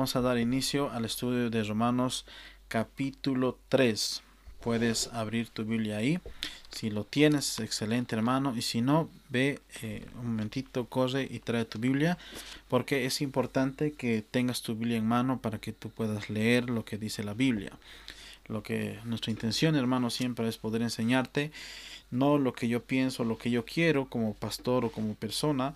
vamos 0.00 0.16
a 0.16 0.22
dar 0.22 0.38
inicio 0.38 0.90
al 0.92 1.04
estudio 1.04 1.50
de 1.50 1.62
Romanos 1.62 2.24
capítulo 2.68 3.58
3. 3.68 4.22
Puedes 4.62 5.08
abrir 5.08 5.50
tu 5.50 5.66
Biblia 5.66 5.98
ahí. 5.98 6.18
Si 6.70 6.88
lo 6.88 7.04
tienes, 7.04 7.58
excelente 7.58 8.16
hermano. 8.16 8.56
Y 8.56 8.62
si 8.62 8.80
no, 8.80 9.10
ve 9.28 9.60
eh, 9.82 10.06
un 10.14 10.28
momentito, 10.28 10.86
corre 10.86 11.28
y 11.30 11.40
trae 11.40 11.66
tu 11.66 11.78
Biblia. 11.78 12.16
Porque 12.68 13.04
es 13.04 13.20
importante 13.20 13.92
que 13.92 14.22
tengas 14.22 14.62
tu 14.62 14.74
Biblia 14.74 14.96
en 14.96 15.04
mano 15.04 15.42
para 15.42 15.58
que 15.58 15.74
tú 15.74 15.90
puedas 15.90 16.30
leer 16.30 16.70
lo 16.70 16.86
que 16.86 16.96
dice 16.96 17.22
la 17.22 17.34
Biblia. 17.34 17.72
Lo 18.46 18.62
que 18.62 18.98
nuestra 19.04 19.32
intención, 19.32 19.76
hermano, 19.76 20.08
siempre 20.08 20.48
es 20.48 20.56
poder 20.56 20.80
enseñarte 20.80 21.52
no 22.10 22.38
lo 22.38 22.54
que 22.54 22.68
yo 22.68 22.82
pienso, 22.82 23.22
lo 23.24 23.36
que 23.36 23.50
yo 23.50 23.66
quiero 23.66 24.08
como 24.08 24.32
pastor 24.32 24.86
o 24.86 24.90
como 24.90 25.14
persona, 25.14 25.74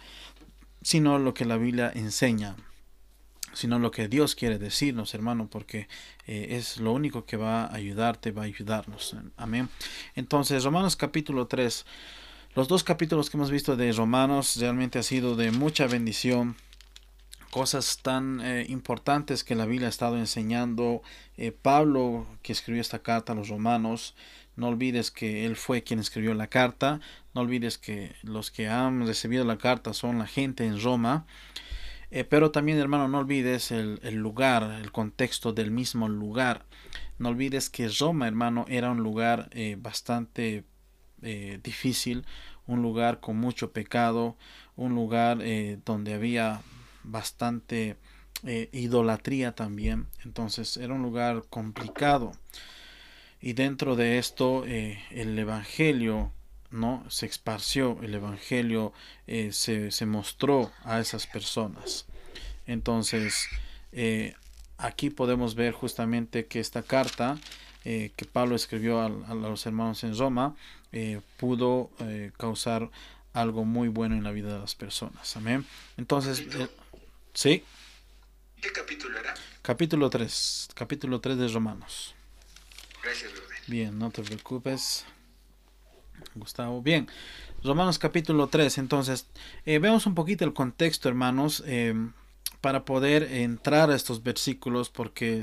sino 0.80 1.18
lo 1.18 1.34
que 1.34 1.44
la 1.44 1.58
Biblia 1.58 1.92
enseña 1.94 2.56
sino 3.54 3.78
lo 3.78 3.90
que 3.90 4.08
Dios 4.08 4.34
quiere 4.34 4.58
decirnos, 4.58 5.14
hermano, 5.14 5.48
porque 5.48 5.88
eh, 6.26 6.48
es 6.50 6.78
lo 6.78 6.92
único 6.92 7.24
que 7.24 7.36
va 7.36 7.64
a 7.64 7.74
ayudarte, 7.74 8.32
va 8.32 8.42
a 8.42 8.46
ayudarnos. 8.46 9.16
Amén. 9.36 9.68
Entonces, 10.14 10.64
Romanos 10.64 10.96
capítulo 10.96 11.46
3. 11.46 11.86
Los 12.54 12.68
dos 12.68 12.84
capítulos 12.84 13.30
que 13.30 13.36
hemos 13.36 13.50
visto 13.50 13.76
de 13.76 13.90
Romanos 13.92 14.56
realmente 14.56 14.98
ha 14.98 15.02
sido 15.02 15.34
de 15.34 15.50
mucha 15.50 15.86
bendición. 15.86 16.56
Cosas 17.50 17.98
tan 18.02 18.40
eh, 18.40 18.66
importantes 18.68 19.44
que 19.44 19.54
la 19.54 19.66
Biblia 19.66 19.88
ha 19.88 19.90
estado 19.90 20.18
enseñando. 20.18 21.02
Eh, 21.36 21.50
Pablo, 21.50 22.26
que 22.42 22.52
escribió 22.52 22.80
esta 22.80 23.00
carta 23.00 23.32
a 23.32 23.36
los 23.36 23.48
romanos, 23.48 24.14
no 24.56 24.68
olvides 24.68 25.10
que 25.10 25.46
él 25.46 25.56
fue 25.56 25.82
quien 25.82 25.98
escribió 25.98 26.34
la 26.34 26.46
carta. 26.46 27.00
No 27.34 27.40
olvides 27.40 27.78
que 27.78 28.14
los 28.22 28.50
que 28.50 28.68
han 28.68 29.06
recibido 29.06 29.44
la 29.44 29.58
carta 29.58 29.92
son 29.92 30.18
la 30.18 30.26
gente 30.26 30.64
en 30.64 30.80
Roma. 30.80 31.26
Eh, 32.16 32.22
pero 32.22 32.52
también, 32.52 32.78
hermano, 32.78 33.08
no 33.08 33.18
olvides 33.18 33.72
el, 33.72 33.98
lugar, 34.14 34.78
el 34.80 34.92
contexto 34.92 35.52
del 35.52 35.72
mismo 35.72 36.08
lugar. 36.08 36.64
No 37.18 37.30
olvides 37.30 37.68
que 37.70 37.88
Roma, 37.88 38.28
hermano, 38.28 38.66
era 38.68 38.92
un 38.92 39.02
lugar 39.02 39.48
eh, 39.50 39.76
bastante 39.76 40.62
eh, 41.22 41.58
difícil, 41.60 42.24
un 42.68 42.82
lugar 42.82 43.18
con 43.18 43.36
mucho 43.36 43.72
pecado, 43.72 44.36
un 44.76 44.94
lugar 44.94 45.38
donde 45.84 46.14
había 46.14 46.62
bastante 47.02 47.96
idolatría 48.70 49.56
también. 49.56 50.06
Entonces 50.24 50.76
era 50.76 50.94
un 50.94 51.02
lugar 51.02 51.42
complicado. 51.50 52.30
Y 53.40 53.54
dentro 53.54 53.96
de 53.96 54.18
esto, 54.18 54.64
el 54.66 55.36
Evangelio 55.36 56.30
¿no? 56.70 57.04
se 57.08 57.26
esparció 57.26 57.98
el 58.02 58.14
Evangelio, 58.14 58.92
se, 59.26 59.90
se, 59.90 60.06
mostró 60.06 60.72
a 60.84 61.00
esas 61.00 61.26
personas. 61.26 62.06
Entonces, 62.66 63.46
eh, 63.92 64.34
aquí 64.78 65.10
podemos 65.10 65.54
ver 65.54 65.72
justamente 65.72 66.46
que 66.46 66.60
esta 66.60 66.82
carta 66.82 67.38
eh, 67.84 68.12
que 68.16 68.24
Pablo 68.24 68.56
escribió 68.56 69.00
a, 69.00 69.08
los 69.08 69.66
hermanos 69.66 70.04
en 70.04 70.16
Roma 70.16 70.56
pudo 71.38 71.90
causar 72.36 72.88
algo 73.32 73.64
muy 73.64 73.88
bueno 73.88 74.14
en 74.14 74.22
la 74.22 74.30
vida 74.30 74.54
de 74.54 74.60
las 74.60 74.76
personas. 74.76 75.36
Amén. 75.36 75.66
Entonces, 75.96 76.46
¿sí? 77.34 77.64
¿Qué 78.62 78.70
capítulo 78.70 79.18
era? 79.18 79.34
Capítulo 79.60 80.08
3, 80.08 80.68
capítulo 80.74 81.20
3 81.20 81.36
de 81.36 81.48
Romanos. 81.48 82.14
Gracias, 83.02 83.32
Bien, 83.66 83.98
no 83.98 84.10
te 84.10 84.22
preocupes. 84.22 85.04
Gustavo. 86.34 86.82
Bien, 86.82 87.08
Romanos 87.62 87.98
capítulo 87.98 88.48
3. 88.48 88.78
Entonces, 88.78 89.26
eh, 89.66 89.78
vemos 89.78 90.06
un 90.06 90.14
poquito 90.14 90.44
el 90.44 90.52
contexto, 90.52 91.08
hermanos, 91.08 91.62
em, 91.66 92.12
para 92.64 92.86
poder 92.86 93.24
entrar 93.24 93.90
a 93.90 93.94
estos 93.94 94.22
versículos, 94.22 94.88
porque 94.88 95.42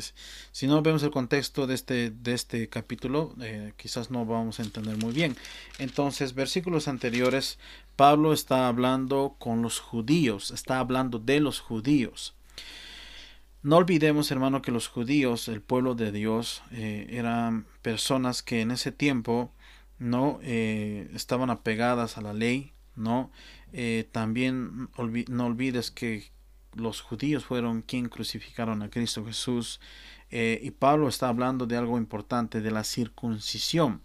si 0.52 0.66
no 0.66 0.82
vemos 0.82 1.04
el 1.04 1.12
contexto 1.12 1.68
de 1.68 1.76
este, 1.76 2.10
de 2.10 2.34
este 2.34 2.68
capítulo, 2.68 3.36
eh, 3.40 3.74
quizás 3.78 4.10
no 4.10 4.26
vamos 4.26 4.60
a 4.60 4.64
entender 4.64 4.98
muy 4.98 5.14
bien. 5.14 5.36
Entonces, 5.78 6.34
versículos 6.34 6.88
anteriores, 6.88 7.60
Pablo 7.96 8.34
está 8.34 8.68
hablando 8.68 9.36
con 9.38 9.62
los 9.62 9.80
judíos, 9.80 10.50
está 10.50 10.80
hablando 10.80 11.20
de 11.20 11.42
los 11.42 11.60
judíos. 11.60 12.34
No 13.62 13.76
olvidemos, 13.76 14.32
hermano, 14.32 14.64
que 14.64 14.72
los 14.72 14.88
judíos, 14.88 15.48
el 15.48 15.62
pueblo 15.62 15.94
de 15.94 16.12
Dios, 16.12 16.64
eh, 16.72 17.06
eran 17.12 17.68
personas 17.84 18.42
que 18.42 18.62
en 18.62 18.72
ese 18.72 18.92
tiempo 18.92 19.52
no 20.00 20.40
eh, 20.42 21.08
estaban 21.14 21.52
apegadas 21.52 22.18
a 22.18 22.22
la 22.22 22.34
ley 22.34 22.74
no 22.96 23.30
también 24.12 24.90
no 25.30 25.46
olvides 25.46 25.92
que 25.92 26.30
los 26.76 27.02
judíos 27.02 27.46
fueron 27.46 27.82
quien 27.82 28.10
crucificaron 28.10 28.82
a 28.82 28.90
Cristo 28.90 29.26
Jesús 29.26 29.80
eh, 30.30 30.60
y 30.64 30.72
Pablo 30.72 31.08
está 31.08 31.28
hablando 31.28 31.66
de 31.66 31.78
algo 31.78 31.98
importante 31.98 32.62
de 32.62 32.72
la 32.72 32.84
circuncisión 32.84 34.02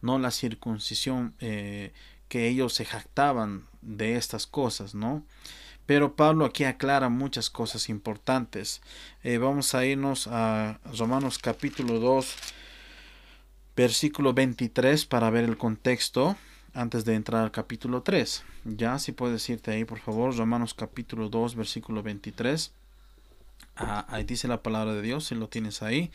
no 0.00 0.18
la 0.18 0.30
circuncisión 0.30 1.34
que 1.38 2.48
ellos 2.48 2.74
se 2.74 2.84
jactaban 2.84 3.66
de 3.80 4.16
estas 4.16 4.46
cosas 4.46 4.94
no 4.94 5.24
pero 5.86 6.16
Pablo 6.16 6.44
aquí 6.44 6.64
aclara 6.64 7.10
muchas 7.10 7.50
cosas 7.50 7.90
importantes. 7.90 8.80
Vamos 9.22 9.74
a 9.74 9.84
irnos 9.84 10.26
a 10.28 10.80
Romanos 10.98 11.38
capítulo 11.38 12.00
2 12.00 12.36
versículo 13.76 14.32
23 14.32 15.04
para 15.06 15.30
ver 15.30 15.44
el 15.44 15.56
contexto 15.56 16.36
antes 16.74 17.04
de 17.04 17.14
entrar 17.14 17.44
al 17.44 17.52
capítulo 17.52 18.02
3. 18.02 18.44
Ya, 18.64 18.98
si 18.98 19.12
puedes 19.12 19.48
irte 19.48 19.70
ahí, 19.70 19.84
por 19.84 20.00
favor, 20.00 20.36
Romanos 20.36 20.74
capítulo 20.74 21.28
2, 21.28 21.54
versículo 21.54 22.02
23. 22.02 22.72
Ah, 23.76 24.04
ahí 24.08 24.24
dice 24.24 24.48
la 24.48 24.62
palabra 24.62 24.94
de 24.94 25.02
Dios, 25.02 25.26
si 25.26 25.34
lo 25.36 25.48
tienes 25.48 25.82
ahí. 25.82 26.10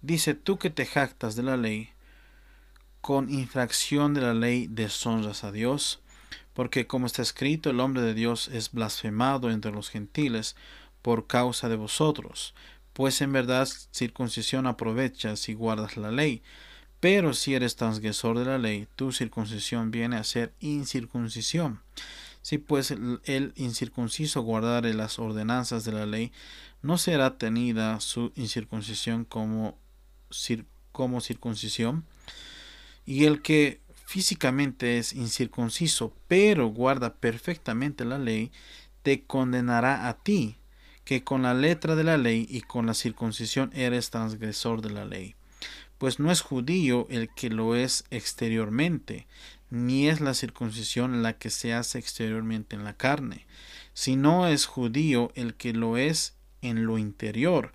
Dice, 0.00 0.34
tú 0.34 0.58
que 0.58 0.70
te 0.70 0.86
jactas 0.86 1.34
de 1.34 1.42
la 1.42 1.56
ley, 1.56 1.90
con 3.00 3.28
infracción 3.28 4.14
de 4.14 4.20
la 4.20 4.34
ley 4.34 4.68
deshonras 4.68 5.42
a 5.42 5.50
Dios, 5.50 6.00
porque 6.54 6.86
como 6.86 7.06
está 7.06 7.22
escrito, 7.22 7.70
el 7.70 7.80
hombre 7.80 8.02
de 8.02 8.14
Dios 8.14 8.48
es 8.48 8.72
blasfemado 8.72 9.50
entre 9.50 9.72
los 9.72 9.90
gentiles 9.90 10.56
por 11.02 11.26
causa 11.26 11.68
de 11.68 11.76
vosotros, 11.76 12.54
pues 12.92 13.20
en 13.20 13.32
verdad 13.32 13.68
circuncisión 13.92 14.66
aprovechas 14.66 15.40
si 15.40 15.54
guardas 15.54 15.96
la 15.96 16.10
ley 16.10 16.42
pero 17.00 17.32
si 17.32 17.54
eres 17.54 17.76
transgresor 17.76 18.38
de 18.38 18.44
la 18.44 18.58
ley, 18.58 18.88
tu 18.96 19.12
circuncisión 19.12 19.90
viene 19.90 20.16
a 20.16 20.24
ser 20.24 20.52
incircuncisión. 20.60 21.80
Si 22.42 22.58
pues 22.58 22.90
el, 22.90 23.52
incircunciso 23.56 24.42
guardare 24.42 24.94
las 24.94 25.18
ordenanzas 25.18 25.84
de 25.84 25.92
la 25.92 26.06
ley, 26.06 26.32
no 26.82 26.98
será 26.98 27.36
tenida 27.38 28.00
su 28.00 28.32
incircuncisión 28.34 29.24
como, 29.24 29.78
como 30.92 31.20
circuncisión. 31.20 32.04
Y 33.06 33.24
el 33.24 33.42
que 33.42 33.80
físicamente 34.06 34.98
es 34.98 35.12
incircunciso, 35.12 36.12
pero 36.26 36.68
guarda 36.68 37.14
perfectamente 37.14 38.04
la 38.04 38.18
ley, 38.18 38.50
te 39.02 39.22
condenará 39.22 40.08
a 40.08 40.14
ti, 40.18 40.56
que 41.04 41.22
con 41.22 41.42
la 41.42 41.54
letra 41.54 41.94
de 41.94 42.04
la 42.04 42.18
ley 42.18 42.46
y 42.50 42.62
con 42.62 42.86
la 42.86 42.94
circuncisión 42.94 43.70
eres 43.72 44.10
transgresor 44.10 44.82
de 44.82 44.90
la 44.90 45.04
ley 45.04 45.37
pues 45.98 46.18
no 46.18 46.30
es 46.30 46.40
judío 46.40 47.06
el 47.10 47.28
que 47.28 47.50
lo 47.50 47.74
es 47.74 48.04
exteriormente, 48.10 49.26
ni 49.70 50.08
es 50.08 50.20
la 50.20 50.34
circuncisión 50.34 51.22
la 51.22 51.34
que 51.34 51.50
se 51.50 51.74
hace 51.74 51.98
exteriormente 51.98 52.76
en 52.76 52.84
la 52.84 52.94
carne, 52.94 53.46
sino 53.92 54.46
es 54.46 54.66
judío 54.66 55.32
el 55.34 55.54
que 55.54 55.72
lo 55.72 55.96
es 55.96 56.34
en 56.62 56.86
lo 56.86 56.98
interior, 56.98 57.72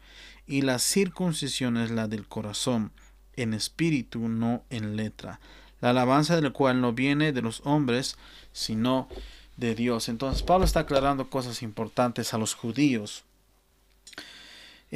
y 0.48 0.62
la 0.62 0.80
circuncisión 0.80 1.78
es 1.78 1.92
la 1.92 2.08
del 2.08 2.28
corazón, 2.28 2.92
en 3.36 3.54
espíritu, 3.54 4.28
no 4.30 4.64
en 4.70 4.96
letra, 4.96 5.40
la 5.82 5.90
alabanza 5.90 6.40
del 6.40 6.52
cual 6.52 6.82
no 6.82 6.94
viene 6.94 7.34
de 7.34 7.42
los 7.42 7.62
hombres, 7.66 8.18
sino 8.54 9.10
de 9.58 9.76
Dios. 9.76 10.08
Entonces 10.08 10.44
Pablo 10.44 10.66
está 10.66 10.82
aclarando 10.82 11.30
cosas 11.30 11.62
importantes 11.62 12.34
a 12.34 12.38
los 12.38 12.54
judíos 12.54 13.26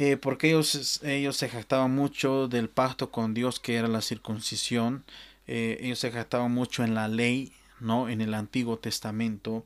eh, 0.00 0.16
porque 0.16 0.50
ellos, 0.50 1.00
ellos 1.02 1.36
se 1.36 1.48
jactaban 1.48 1.92
mucho 1.92 2.46
del 2.46 2.68
pacto 2.68 3.10
con 3.10 3.34
Dios 3.34 3.58
que 3.58 3.74
era 3.74 3.88
la 3.88 4.00
circuncisión, 4.00 5.02
eh, 5.48 5.76
ellos 5.80 5.98
se 5.98 6.12
jactaban 6.12 6.52
mucho 6.52 6.84
en 6.84 6.94
la 6.94 7.08
ley, 7.08 7.52
¿no? 7.80 8.08
en 8.08 8.20
el 8.20 8.34
Antiguo 8.34 8.78
Testamento. 8.78 9.64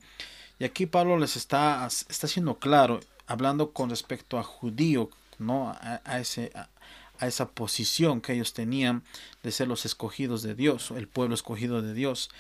Y 0.59 0.65
aquí 0.65 0.87
Pablo 0.87 1.19
les 1.19 1.37
está, 1.37 1.87
está 1.87 2.27
haciendo 2.27 2.59
claro, 2.59 3.01
hablando 3.27 3.73
con 3.73 3.91
respecto 3.91 4.39
a 4.39 4.43
judío, 4.43 5.11
¿no? 5.39 5.77
a, 5.79 6.19
ese, 6.19 6.51
a, 6.55 7.27
esa 7.27 7.51
posición 7.51 8.23
que 8.23 8.33
ellos 8.33 8.55
tenían 8.55 9.03
de 9.43 9.53
ser 9.53 9.69
los 9.69 9.85
escogidos 9.85 10.43
de 10.43 10.55
Dios, 10.55 10.93
el 10.93 11.09
pueblo 11.09 11.35
escogido 11.35 11.83
de 11.83 11.93
Dios. 11.93 12.31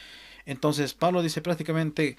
Entonces 0.47 0.95
Pablo 0.95 1.21
dice 1.21 1.43
prácticamente, 1.43 2.17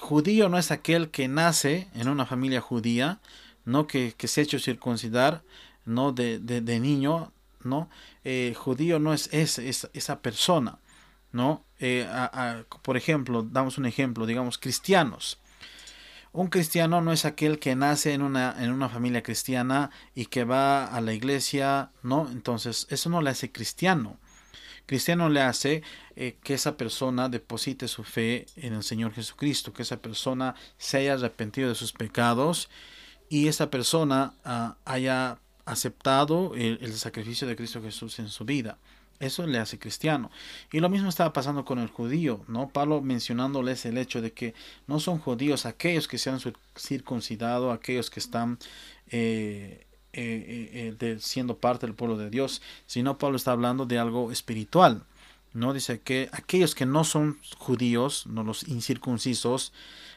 judío 0.00 0.48
no 0.48 0.58
es 0.58 0.72
aquel 0.72 1.10
que 1.10 1.28
nace 1.28 1.86
en 1.94 2.08
una 2.08 2.26
familia 2.26 2.60
judía, 2.60 3.20
no 3.64 3.86
que, 3.86 4.14
que 4.16 4.28
se 4.28 4.40
ha 4.40 4.44
hecho 4.44 4.58
circuncidar, 4.58 5.42
no 5.84 6.12
de, 6.12 6.38
de, 6.38 6.80
niño, 6.80 7.32
no, 7.62 7.88
eh, 8.24 8.54
judío 8.56 8.98
no 8.98 9.12
es, 9.12 9.28
esa 9.32 10.20
persona, 10.20 10.78
no, 11.32 11.64
eh, 11.80 12.08
por 12.82 12.96
ejemplo, 12.96 13.42
damos 13.42 13.78
un 13.78 13.86
ejemplo, 13.86 14.26
digamos, 14.26 14.58
cristianos. 14.58 15.38
Un 16.32 16.48
cristiano 16.48 17.00
no 17.00 17.12
es 17.12 17.24
aquel 17.24 17.60
que 17.60 17.76
nace 17.76 18.12
en 18.12 18.20
una, 18.22 18.56
en 18.58 18.72
una 18.72 18.88
familia 18.88 19.22
cristiana 19.22 19.90
y 20.16 20.26
que 20.26 20.42
va 20.42 20.84
a 20.84 21.00
la 21.00 21.12
iglesia, 21.12 21.90
¿no? 22.02 22.28
Entonces, 22.28 22.88
eso 22.90 23.08
no 23.08 23.22
le 23.22 23.30
hace 23.30 23.52
cristiano. 23.52 24.18
Cristiano 24.86 25.28
le 25.28 25.40
hace 25.40 25.82
eh, 26.16 26.36
que 26.42 26.54
esa 26.54 26.76
persona 26.76 27.28
deposite 27.28 27.86
su 27.86 28.02
fe 28.02 28.46
en 28.56 28.74
el 28.74 28.82
Señor 28.82 29.12
Jesucristo, 29.12 29.72
que 29.72 29.82
esa 29.82 29.98
persona 29.98 30.56
se 30.76 30.98
haya 30.98 31.14
arrepentido 31.14 31.68
de 31.68 31.74
sus 31.74 31.92
pecados 31.92 32.68
y 33.28 33.48
esa 33.48 33.70
persona 33.70 34.34
uh, 34.44 34.74
haya 34.84 35.38
aceptado 35.64 36.54
el, 36.54 36.92
sacrificio 36.94 37.46
de 37.46 37.56
Cristo 37.56 37.82
Jesús 37.82 38.18
en 38.18 38.28
su 38.28 38.44
vida. 38.44 38.78
Eso 39.20 39.46
le 39.46 39.58
hace 39.58 39.78
cristiano. 39.78 40.30
Y 40.72 40.80
lo 40.80 40.88
mismo 40.88 41.08
estaba 41.08 41.32
pasando 41.32 41.64
con 41.64 41.78
el 41.78 41.88
judío, 41.88 42.44
¿no? 42.48 42.68
Pablo 42.68 43.00
mencionándoles 43.00 43.86
el 43.86 43.96
hecho 43.96 44.20
de 44.20 44.32
que 44.32 44.54
no 44.86 45.00
son 45.00 45.18
judíos 45.18 45.66
aquellos 45.66 46.08
que 46.08 46.18
se 46.18 46.30
han 46.30 46.40
circuncidado, 46.76 47.70
aquellos 47.70 48.10
que 48.10 48.20
están 48.20 48.58
eh, 49.08 49.86
eh, 50.12 50.70
eh, 50.72 50.94
de, 50.98 51.18
siendo 51.20 51.58
parte 51.58 51.86
del 51.86 51.94
pueblo 51.94 52.16
de 52.16 52.30
Dios, 52.30 52.60
sino 52.86 53.18
Pablo 53.18 53.36
está 53.36 53.52
hablando 53.52 53.86
de 53.86 53.98
algo 53.98 54.30
espiritual. 54.30 55.04
¿No? 55.54 55.72
Dice 55.72 56.00
que 56.00 56.28
aquellos 56.32 56.74
que 56.74 56.84
no 56.84 57.04
son 57.04 57.38
judíos, 57.56 58.26
no 58.26 58.42
los 58.42 58.68
incircuncisos, 58.68 59.72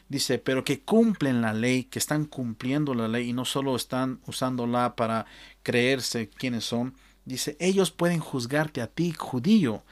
dice, 0.08 0.38
pero 0.38 0.64
que 0.64 0.80
cumplen 0.80 1.40
la 1.40 1.54
ley, 1.54 1.84
que 1.84 1.98
están 1.98 2.24
cumpliendo 2.26 2.92
la 2.92 3.08
ley 3.08 3.30
y 3.30 3.32
no 3.32 3.44
solo 3.44 3.76
están 3.76 4.20
usándola 4.26 4.96
para 4.96 5.26
creerse 5.62 6.28
quiénes 6.28 6.64
son, 6.64 6.94
dice, 7.24 7.56
ellos 7.60 7.90
pueden 7.90 8.18
juzgarte 8.18 8.82
a 8.82 8.88
ti, 8.88 9.12
judío. 9.16 9.82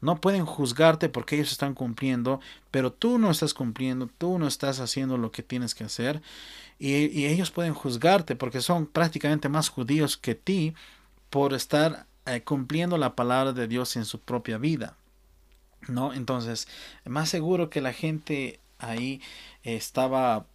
No 0.00 0.20
pueden 0.20 0.44
juzgarte 0.44 1.08
porque 1.08 1.36
ellos 1.36 1.50
están 1.50 1.74
cumpliendo, 1.74 2.40
pero 2.70 2.92
tú 2.92 3.18
no 3.18 3.30
estás 3.30 3.54
cumpliendo, 3.54 4.08
tú 4.18 4.38
no 4.38 4.46
estás 4.46 4.78
haciendo 4.80 5.16
lo 5.16 5.32
que 5.32 5.42
tienes 5.42 5.74
que 5.74 5.84
hacer. 5.84 6.20
Y, 6.78 7.06
y 7.06 7.26
ellos 7.26 7.50
pueden 7.50 7.74
juzgarte 7.74 8.36
porque 8.36 8.60
son 8.60 8.86
prácticamente 8.86 9.48
más 9.48 9.70
judíos 9.70 10.18
que 10.18 10.34
ti 10.34 10.74
por 11.30 11.54
estar 11.54 12.06
eh, 12.26 12.42
cumpliendo 12.42 12.98
la 12.98 13.14
palabra 13.14 13.52
de 13.52 13.68
Dios 13.68 13.96
en 13.96 14.04
su 14.04 14.20
propia 14.20 14.58
vida. 14.58 14.96
¿No? 15.86 16.14
Entonces, 16.14 16.66
más 17.04 17.28
seguro 17.28 17.68
que 17.68 17.82
la 17.82 17.92
gente 17.92 18.58
ahí 18.78 19.20
estaba 19.62 20.46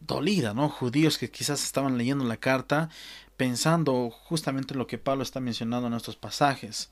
dolida, 0.00 0.54
¿no? 0.54 0.68
Judíos 0.68 1.18
que 1.18 1.30
quizás 1.30 1.64
estaban 1.64 1.98
leyendo 1.98 2.24
la 2.24 2.36
carta 2.36 2.88
pensando 3.36 4.10
justamente 4.10 4.74
lo 4.74 4.86
que 4.86 4.98
Pablo 4.98 5.22
está 5.22 5.40
mencionando 5.40 5.86
en 5.86 5.94
estos 5.94 6.16
pasajes. 6.16 6.90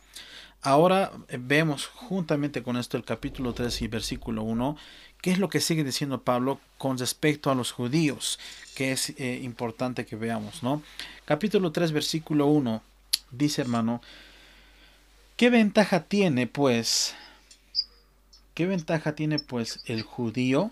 Ahora 0.63 1.13
eh, 1.29 1.39
vemos 1.41 1.87
juntamente 1.87 2.63
con 2.63 2.77
esto 2.77 2.97
el 2.97 3.05
capítulo 3.05 3.53
3 3.53 3.83
y 3.83 3.89
versículo 3.89 4.43
1, 4.45 4.77
qué 5.21 5.33
es 5.33 5.39
lo 5.39 5.49
que 5.49 5.61
sigue 5.61 5.85
diciendo 5.85 6.23
Pablo 6.23 6.61
con 6.79 6.99
respecto 6.99 7.51
a 7.51 7.55
los 7.55 7.73
judíos, 7.73 8.39
que 8.75 8.93
es 8.93 9.11
eh, 9.19 9.41
importante 9.43 10.07
que 10.07 10.17
veamos, 10.17 10.63
¿no? 10.63 10.83
Capítulo 11.25 11.73
3, 11.73 11.93
versículo 11.93 12.47
1 12.47 12.81
dice 13.37 13.63
hermano, 13.63 14.01
¿qué 15.37 15.51
ventaja 15.51 16.05
tiene 16.05 16.47
pues? 16.47 17.15
¿Qué 18.55 18.67
ventaja 18.67 19.15
tiene 19.15 19.39
pues 19.39 19.81
el 19.87 20.03
judío? 20.03 20.71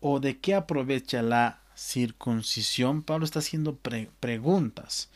¿O 0.00 0.20
de 0.20 0.38
qué 0.38 0.54
aprovecha 0.54 1.22
la 1.22 1.60
circuncisión? 1.76 3.02
Pablo 3.02 3.24
está 3.24 3.40
haciendo 3.40 3.76
preguntas. 4.20 5.10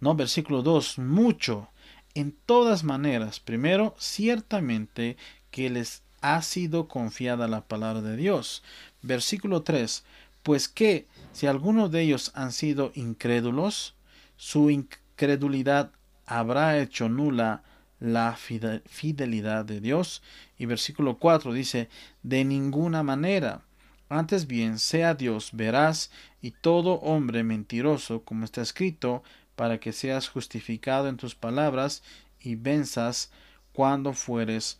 No, 0.00 0.14
versículo 0.14 0.62
2, 0.62 0.98
mucho, 0.98 1.68
en 2.14 2.32
todas 2.46 2.84
maneras. 2.84 3.40
Primero, 3.40 3.94
ciertamente 3.98 5.16
que 5.50 5.70
les 5.70 6.02
ha 6.20 6.40
sido 6.42 6.88
confiada 6.88 7.48
la 7.48 7.62
palabra 7.62 8.00
de 8.00 8.16
Dios. 8.16 8.62
Versículo 9.02 9.62
3, 9.62 10.04
pues 10.42 10.68
que 10.68 11.06
si 11.32 11.46
algunos 11.46 11.90
de 11.90 12.02
ellos 12.02 12.30
han 12.34 12.52
sido 12.52 12.92
incrédulos, 12.94 13.94
su 14.36 14.70
credulidad 15.16 15.90
habrá 16.26 16.78
hecho 16.78 17.08
nula 17.08 17.62
la 18.00 18.36
fidelidad 18.36 19.64
de 19.64 19.80
Dios. 19.80 20.22
Y 20.58 20.66
versículo 20.66 21.18
4 21.18 21.52
dice, 21.52 21.88
de 22.22 22.44
ninguna 22.44 23.02
manera. 23.02 23.62
Antes 24.08 24.46
bien, 24.46 24.78
sea 24.78 25.14
Dios 25.14 25.50
veraz 25.52 26.10
y 26.42 26.50
todo 26.50 26.94
hombre 27.00 27.42
mentiroso, 27.42 28.22
como 28.22 28.44
está 28.44 28.60
escrito, 28.60 29.22
para 29.56 29.78
que 29.78 29.92
seas 29.92 30.28
justificado 30.28 31.08
en 31.08 31.16
tus 31.16 31.34
palabras 31.34 32.02
y 32.40 32.56
venzas 32.56 33.30
cuando 33.72 34.12
fueres 34.12 34.78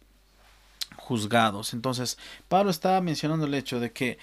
juzgados. 0.96 1.72
Entonces, 1.72 2.18
Pablo 2.48 2.70
estaba 2.70 3.00
mencionando 3.00 3.46
el 3.46 3.54
hecho 3.54 3.80
de 3.80 3.92
que 3.92 4.18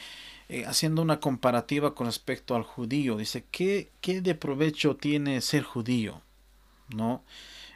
eh, 0.54 0.66
haciendo 0.66 1.02
una 1.02 1.22
comparativa 1.22 1.96
con 1.96 2.08
respecto 2.08 2.56
al 2.56 2.64
judío. 2.64 3.16
Dice, 3.16 3.46
¿qué, 3.52 3.90
qué 4.02 4.20
de 4.20 4.36
provecho 4.36 4.98
tiene 4.98 5.40
ser 5.40 5.64
judío? 5.64 6.22
¿No? 6.94 7.24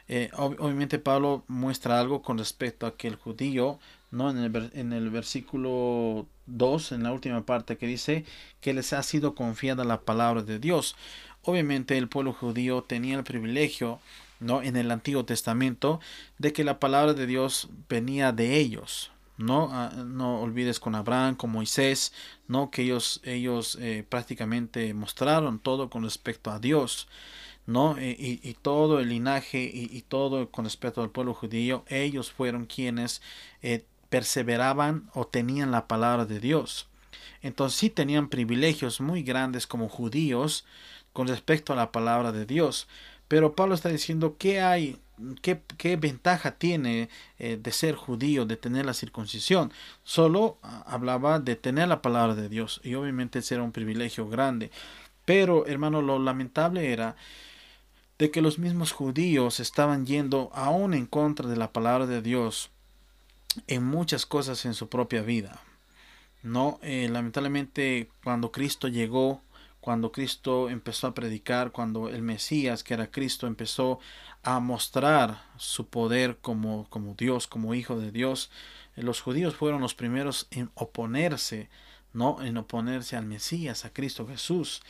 Eh, 0.08 0.28
obviamente 0.36 0.98
Pablo 0.98 1.42
muestra 1.48 1.98
algo 1.98 2.20
con 2.20 2.36
respecto 2.36 2.86
a 2.86 2.94
que 2.98 3.08
el 3.08 3.16
judío, 3.16 3.78
¿no? 4.10 4.28
En 4.28 4.36
el, 4.36 4.70
en 4.74 4.92
el 4.92 5.08
versículo 5.08 6.26
2, 6.44 6.92
en 6.92 7.02
la 7.04 7.12
última 7.12 7.46
parte, 7.46 7.78
que 7.78 7.86
dice 7.86 8.26
que 8.60 8.74
les 8.74 8.92
ha 8.92 9.02
sido 9.02 9.34
confiada 9.34 9.82
la 9.84 10.02
palabra 10.02 10.42
de 10.42 10.58
Dios. 10.58 10.96
Obviamente 11.44 11.96
el 11.96 12.10
pueblo 12.10 12.34
judío 12.34 12.82
tenía 12.82 13.16
el 13.16 13.24
privilegio, 13.24 14.00
¿no? 14.38 14.60
En 14.60 14.76
el 14.76 14.90
Antiguo 14.90 15.24
Testamento, 15.24 15.98
de 16.36 16.52
que 16.52 16.62
la 16.62 16.78
palabra 16.78 17.14
de 17.14 17.26
Dios 17.26 17.70
venía 17.88 18.32
de 18.32 18.58
ellos, 18.58 19.12
no, 19.38 19.68
ah, 19.72 19.92
no 20.04 20.40
olvides 20.40 20.80
con 20.80 20.94
Abraham, 20.94 21.36
con 21.36 21.50
Moisés, 21.50 22.12
no 22.48 22.70
que 22.70 22.82
ellos, 22.82 23.20
ellos 23.24 23.78
eh, 23.80 24.04
prácticamente 24.08 24.94
mostraron 24.94 25.58
todo 25.58 25.90
con 25.90 26.04
respecto 26.04 26.50
a 26.50 26.58
Dios, 26.58 27.08
no 27.66 28.00
y, 28.00 28.40
y, 28.42 28.54
todo 28.54 29.00
el 29.00 29.08
linaje 29.08 29.58
y, 29.62 29.90
y, 29.92 30.02
todo 30.02 30.50
con 30.50 30.64
respecto 30.64 31.02
al 31.02 31.10
pueblo 31.10 31.34
judío, 31.34 31.84
ellos 31.88 32.30
fueron 32.30 32.66
quienes 32.66 33.22
eh, 33.62 33.84
perseveraban 34.08 35.10
o 35.14 35.26
tenían 35.26 35.72
la 35.72 35.88
palabra 35.88 36.26
de 36.26 36.38
Dios. 36.40 36.88
Entonces 37.42 37.78
sí 37.78 37.90
tenían 37.90 38.28
privilegios 38.28 39.00
muy 39.00 39.22
grandes 39.22 39.66
como 39.66 39.88
judíos 39.88 40.64
con 41.12 41.28
respecto 41.28 41.72
a 41.72 41.76
la 41.76 41.92
palabra 41.92 42.30
de 42.32 42.46
Dios. 42.46 42.88
Pero 43.28 43.54
Pablo 43.54 43.74
está 43.74 43.88
diciendo 43.88 44.36
que 44.38 44.60
hay 44.60 44.98
¿Qué, 45.40 45.96
ventaja 45.96 46.58
tiene 46.58 47.08
eh, 47.38 47.58
de 47.60 47.72
ser 47.72 47.94
judío, 47.94 48.44
de 48.44 48.58
tener 48.58 48.84
la 48.84 48.92
circuncisión? 48.92 49.72
Solo 50.04 50.58
ah, 50.62 50.84
hablaba 50.86 51.40
de 51.40 51.56
tener 51.56 51.88
la 51.88 52.02
palabra 52.02 52.34
de 52.34 52.50
Dios 52.50 52.82
y 52.84 52.94
obviamente 52.96 53.38
ese 53.38 53.54
era 53.54 53.64
un 53.64 53.72
privilegio 53.72 54.28
grande. 54.28 54.70
Pero, 55.24 55.66
hermano, 55.66 56.02
lo 56.02 56.18
lamentable 56.18 56.92
era 56.92 57.16
de 58.18 58.30
que 58.30 58.42
los 58.42 58.58
mismos 58.58 58.92
judíos 58.92 59.58
estaban 59.58 60.04
yendo 60.04 60.50
aún 60.52 60.92
en 60.92 61.06
contra 61.06 61.48
de 61.48 61.56
la 61.56 61.72
palabra 61.72 62.06
de 62.06 62.20
Dios 62.20 62.70
en 63.68 63.84
muchas 63.84 64.26
cosas 64.26 64.66
en 64.66 64.74
su 64.74 64.90
propia 64.90 65.22
vida. 65.22 65.62
No, 66.42 66.78
eh, 66.82 67.08
lamentablemente 67.10 68.10
cuando 68.22 68.52
Cristo 68.52 68.86
llegó, 68.88 69.40
cuando 69.86 70.10
Cristo 70.10 70.68
empezó 70.68 71.06
a 71.06 71.14
predicar, 71.14 71.70
cuando 71.70 72.08
el 72.08 72.20
Mesías, 72.20 72.82
que 72.82 72.92
era 72.92 73.12
Cristo, 73.12 73.46
empezó 73.46 74.00
a 74.42 74.58
mostrar 74.58 75.44
su 75.58 75.86
poder 75.86 76.38
como, 76.38 76.90
como 76.90 77.14
Dios, 77.14 77.46
como 77.46 77.72
Hijo 77.72 77.96
de 77.96 78.10
Dios, 78.10 78.50
los 78.96 79.20
judíos 79.20 79.54
fueron 79.54 79.80
los 79.80 79.94
primeros 79.94 80.48
en 80.50 80.72
oponerse, 80.74 81.70
¿no? 82.12 82.42
En 82.42 82.56
oponerse 82.56 83.14
al 83.14 83.26
Mesías, 83.26 83.84
a 83.84 83.92
Cristo 83.92 84.26
Jesús. 84.26 84.82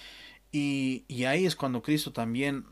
Y, 0.50 1.04
y 1.08 1.24
ahí 1.24 1.44
es 1.44 1.56
cuando 1.56 1.82
Cristo 1.82 2.14
también 2.14 2.64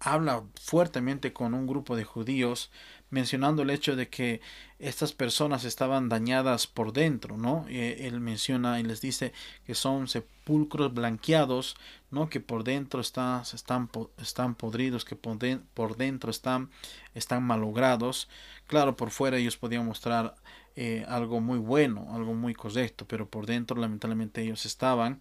habla 0.00 0.44
fuertemente 0.58 1.34
con 1.34 1.52
un 1.52 1.66
grupo 1.66 1.94
de 1.94 2.04
judíos 2.04 2.70
mencionando 3.14 3.62
el 3.62 3.70
hecho 3.70 3.94
de 3.94 4.08
que 4.08 4.40
estas 4.80 5.12
personas 5.12 5.64
estaban 5.64 6.08
dañadas 6.08 6.66
por 6.66 6.92
dentro, 6.92 7.36
¿no? 7.36 7.64
Él 7.68 8.20
menciona 8.20 8.80
y 8.80 8.82
les 8.82 9.00
dice 9.00 9.32
que 9.64 9.76
son 9.76 10.08
sepulcros 10.08 10.92
blanqueados, 10.92 11.76
¿no? 12.10 12.28
Que 12.28 12.40
por 12.40 12.64
dentro 12.64 13.00
están, 13.00 13.42
están, 13.52 14.54
podridos, 14.56 15.04
que 15.04 15.14
por, 15.14 15.38
por 15.74 15.96
dentro 15.96 16.32
están, 16.32 16.70
están 17.14 17.44
malogrados. 17.44 18.28
Claro, 18.66 18.96
por 18.96 19.10
fuera 19.10 19.38
ellos 19.38 19.56
podían 19.56 19.86
mostrar 19.86 20.34
eh, 20.74 21.06
algo 21.08 21.40
muy 21.40 21.58
bueno, 21.58 22.08
algo 22.12 22.34
muy 22.34 22.52
correcto, 22.52 23.06
pero 23.06 23.28
por 23.28 23.46
dentro 23.46 23.80
lamentablemente 23.80 24.42
ellos 24.42 24.66
estaban, 24.66 25.18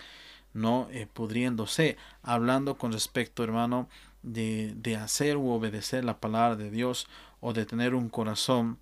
¿no? 0.53 0.87
Eh, 0.91 1.07
pudriéndose, 1.13 1.95
hablando 2.23 2.75
con 2.79 2.91
respecto, 2.91 3.43
hermano, 3.43 3.87
de, 4.23 4.73
de 4.77 4.95
hacer 4.95 5.37
u 5.37 5.51
obedecer 5.51 6.03
la 6.03 6.19
palabra 6.19 6.55
de 6.55 6.71
Dios 6.71 7.07
o 7.43 7.51
de 7.51 7.65
tener 7.65 7.93
un 7.93 8.09
corazón 8.09 8.79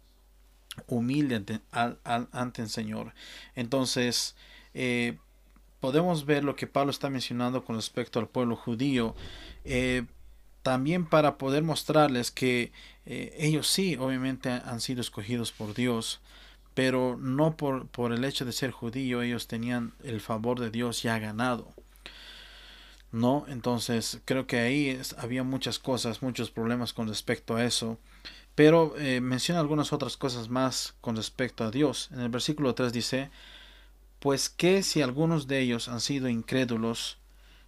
humilde 0.88 1.60
ante, 1.72 2.62
el 2.62 2.70
Señor. 2.70 3.13
Entonces, 3.56 4.36
eh, 4.75 5.18
podemos 5.80 6.25
ver 6.25 6.44
lo 6.44 6.56
que 6.56 6.68
Pablo 6.68 6.91
está 6.91 7.10
mencionando 7.10 7.65
con 7.65 7.75
respecto 7.75 8.20
al 8.20 8.27
pueblo 8.27 8.56
judío. 8.56 9.15
Eh, 9.65 10.03
también 10.62 11.08
para 11.08 11.39
poder 11.39 11.63
mostrarles 11.63 12.30
que 12.30 12.72
eh, 13.08 13.36
ellos 13.39 13.68
sí, 13.68 13.98
obviamente, 14.00 14.50
han 14.50 14.80
sido 14.80 15.01
escogidos 15.01 15.51
por 15.51 15.74
Dios, 15.74 16.22
pero 16.75 17.18
no 17.18 17.58
por, 17.58 17.88
por 17.88 18.13
el 18.13 18.24
hecho 18.24 18.46
de 18.46 18.51
ser 18.51 18.70
judío 18.70 19.24
ellos 19.24 19.48
tenían 19.48 19.94
el 20.03 20.22
favor 20.22 20.60
de 20.60 20.70
Dios 20.70 21.01
ya 21.01 21.18
ganado. 21.18 21.74
¿no? 23.12 23.46
Entonces 23.48 24.22
creo 24.25 24.48
que 24.48 24.60
ahí 24.60 25.01
había 25.18 25.44
muchas 25.44 25.80
cosas, 25.80 26.22
muchos 26.22 26.51
problemas 26.51 26.94
con 26.94 27.08
respecto 27.08 27.56
a 27.56 27.65
eso. 27.65 27.98
Pero 28.63 28.94
eh, 29.00 29.22
menciona 29.22 29.60
algunas 29.60 29.91
otras 29.91 30.18
cosas 30.18 30.48
más 30.48 30.94
con 31.01 31.15
respecto 31.15 31.63
a 31.63 31.72
Dios. 31.72 32.10
En 32.13 32.20
el 32.20 32.30
versículo 32.30 32.75
3 32.75 32.94
dice, 32.94 33.32
pues 34.20 34.50
que 34.50 34.84
si 34.84 35.01
algunos 35.01 35.48
de 35.48 35.62
ellos 35.62 35.88
han 35.88 36.00
sido 36.00 36.30
incrédulos, 36.30 37.18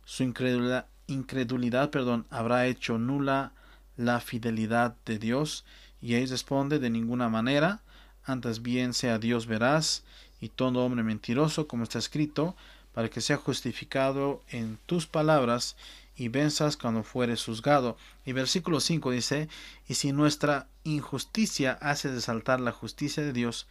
su 0.05 0.21
incredulidad, 0.21 0.85
incredulidad 1.07 1.89
perdón, 1.89 2.27
habrá 2.29 2.67
hecho 2.67 3.00
nula 3.00 3.53
la 3.97 4.19
fidelidad 4.19 4.95
de 5.03 5.17
Dios. 5.17 5.65
Y 6.00 6.13
ahí 6.13 6.27
responde 6.27 6.77
de 6.77 6.91
ninguna 6.91 7.27
manera, 7.27 7.81
antes 8.23 8.62
bien 8.62 8.93
sea 8.93 9.17
Dios 9.17 9.47
veraz 9.47 10.03
y 10.41 10.50
todo 10.50 10.85
hombre 10.85 11.01
mentiroso, 11.01 11.67
como 11.67 11.85
está 11.85 11.97
escrito, 11.97 12.55
para 12.93 13.09
que 13.09 13.19
sea 13.19 13.38
justificado 13.38 14.43
en 14.51 14.77
tus 14.85 15.07
palabras 15.07 15.75
y 16.15 16.27
venzas 16.27 16.77
cuando 16.77 17.03
fueres 17.03 17.43
juzgado. 17.43 17.98
Y 18.25 18.34
versículo 18.34 18.79
5 18.79 19.12
dice, 19.12 19.50
y 19.88 19.96
si 19.96 20.12
nuestra 20.12 20.67
injusticia 20.84 21.77
hace 21.82 22.12
desaltar 22.12 22.60
la 22.60 22.72
justicia 22.72 23.24
de 23.24 23.34
Dios, 23.34 23.67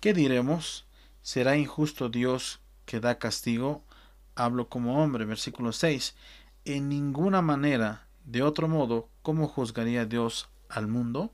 ¿qué 0.00 0.12
diremos? 0.12 0.86
¿Será 1.22 1.56
injusto 1.56 2.08
Dios 2.08 2.60
que 2.86 3.00
da 3.00 3.18
castigo? 3.18 3.82
Hablo 4.34 4.68
como 4.68 5.02
hombre. 5.02 5.24
Versículo 5.24 5.72
6, 5.72 6.14
en 6.64 6.88
ninguna 6.88 7.42
manera, 7.42 8.06
de 8.24 8.42
otro 8.42 8.68
modo, 8.68 9.08
¿cómo 9.22 9.48
juzgaría 9.48 10.04
Dios 10.04 10.48
al 10.68 10.86
mundo? 10.86 11.32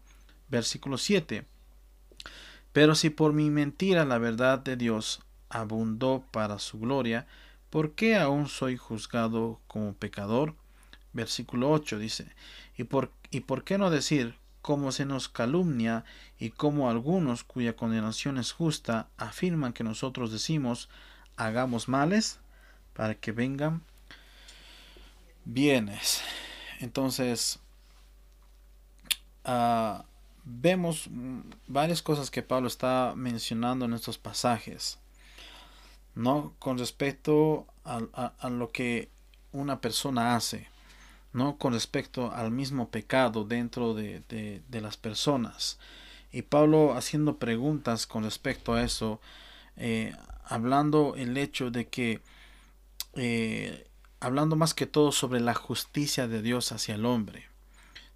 Versículo 0.49 0.99
7, 0.99 1.45
pero 2.73 2.95
si 2.95 3.11
por 3.11 3.33
mi 3.33 3.49
mentira 3.51 4.05
la 4.05 4.19
verdad 4.19 4.59
de 4.59 4.77
Dios 4.77 5.23
abundó 5.49 6.25
para 6.31 6.59
su 6.59 6.79
gloria, 6.79 7.27
¿por 7.71 7.93
qué 7.93 8.17
aún 8.17 8.49
soy 8.49 8.77
juzgado 8.77 9.61
como 9.67 9.95
pecador? 9.95 10.55
Versículo 11.13 11.71
8 11.71 11.99
dice, 11.99 12.27
¿y 12.77 12.85
por, 12.85 13.11
¿y 13.31 13.41
por 13.41 13.65
qué 13.65 13.79
no 13.79 13.91
decir 13.91 14.35
cómo 14.63 14.93
se 14.93 15.07
nos 15.07 15.29
calumnia 15.29 16.05
y 16.39 16.51
cómo 16.51 16.91
algunos 16.91 17.45
cuya 17.45 17.77
condenación 17.77 18.39
es 18.39 18.53
justa 18.53 19.09
afirman 19.17 19.73
que 19.73 19.85
nosotros 19.85 20.33
decimos 20.33 20.89
hagamos 21.37 21.89
males 21.89 22.39
para 22.93 23.15
que 23.15 23.33
vengan 23.33 23.83
bienes? 25.45 26.23
Entonces, 26.81 27.59
uh, 29.47 30.03
vemos 30.45 31.09
varias 31.67 32.03
cosas 32.03 32.31
que 32.31 32.43
Pablo 32.43 32.69
está 32.69 33.15
mencionando 33.17 33.85
en 33.85 33.95
estos 33.95 34.19
pasajes. 34.19 34.99
¿No? 36.17 36.55
Con 36.59 36.79
respecto 36.79 37.67
a, 37.85 38.49
lo 38.49 38.71
que 38.71 39.11
una 39.53 39.81
persona 39.81 40.35
hace, 40.35 40.69
¿no? 41.33 41.59
Con 41.59 41.75
respecto 41.75 42.33
al 42.33 42.51
mismo 42.51 42.89
pecado 42.89 43.45
dentro 43.45 43.95
de, 43.95 44.63
las 44.71 44.97
personas. 44.97 45.79
Y 46.33 46.43
Pablo 46.43 46.95
haciendo 46.95 47.39
preguntas 47.39 48.07
con 48.07 48.25
respecto 48.25 48.73
a 48.75 48.83
eso, 48.83 49.21
eh, 49.77 50.13
hablando 50.45 51.15
el 51.17 51.37
hecho 51.37 51.71
de 51.71 51.87
que, 51.87 52.21
eh, 53.15 53.87
hablando 54.19 54.57
más 54.57 54.75
que 54.75 54.87
todo 54.87 55.13
sobre 55.13 55.41
la 55.41 55.55
justicia 55.55 56.27
de 56.27 56.43
Dios 56.43 56.73
hacia 56.73 56.97
el 56.97 57.07
hombre. 57.07 57.45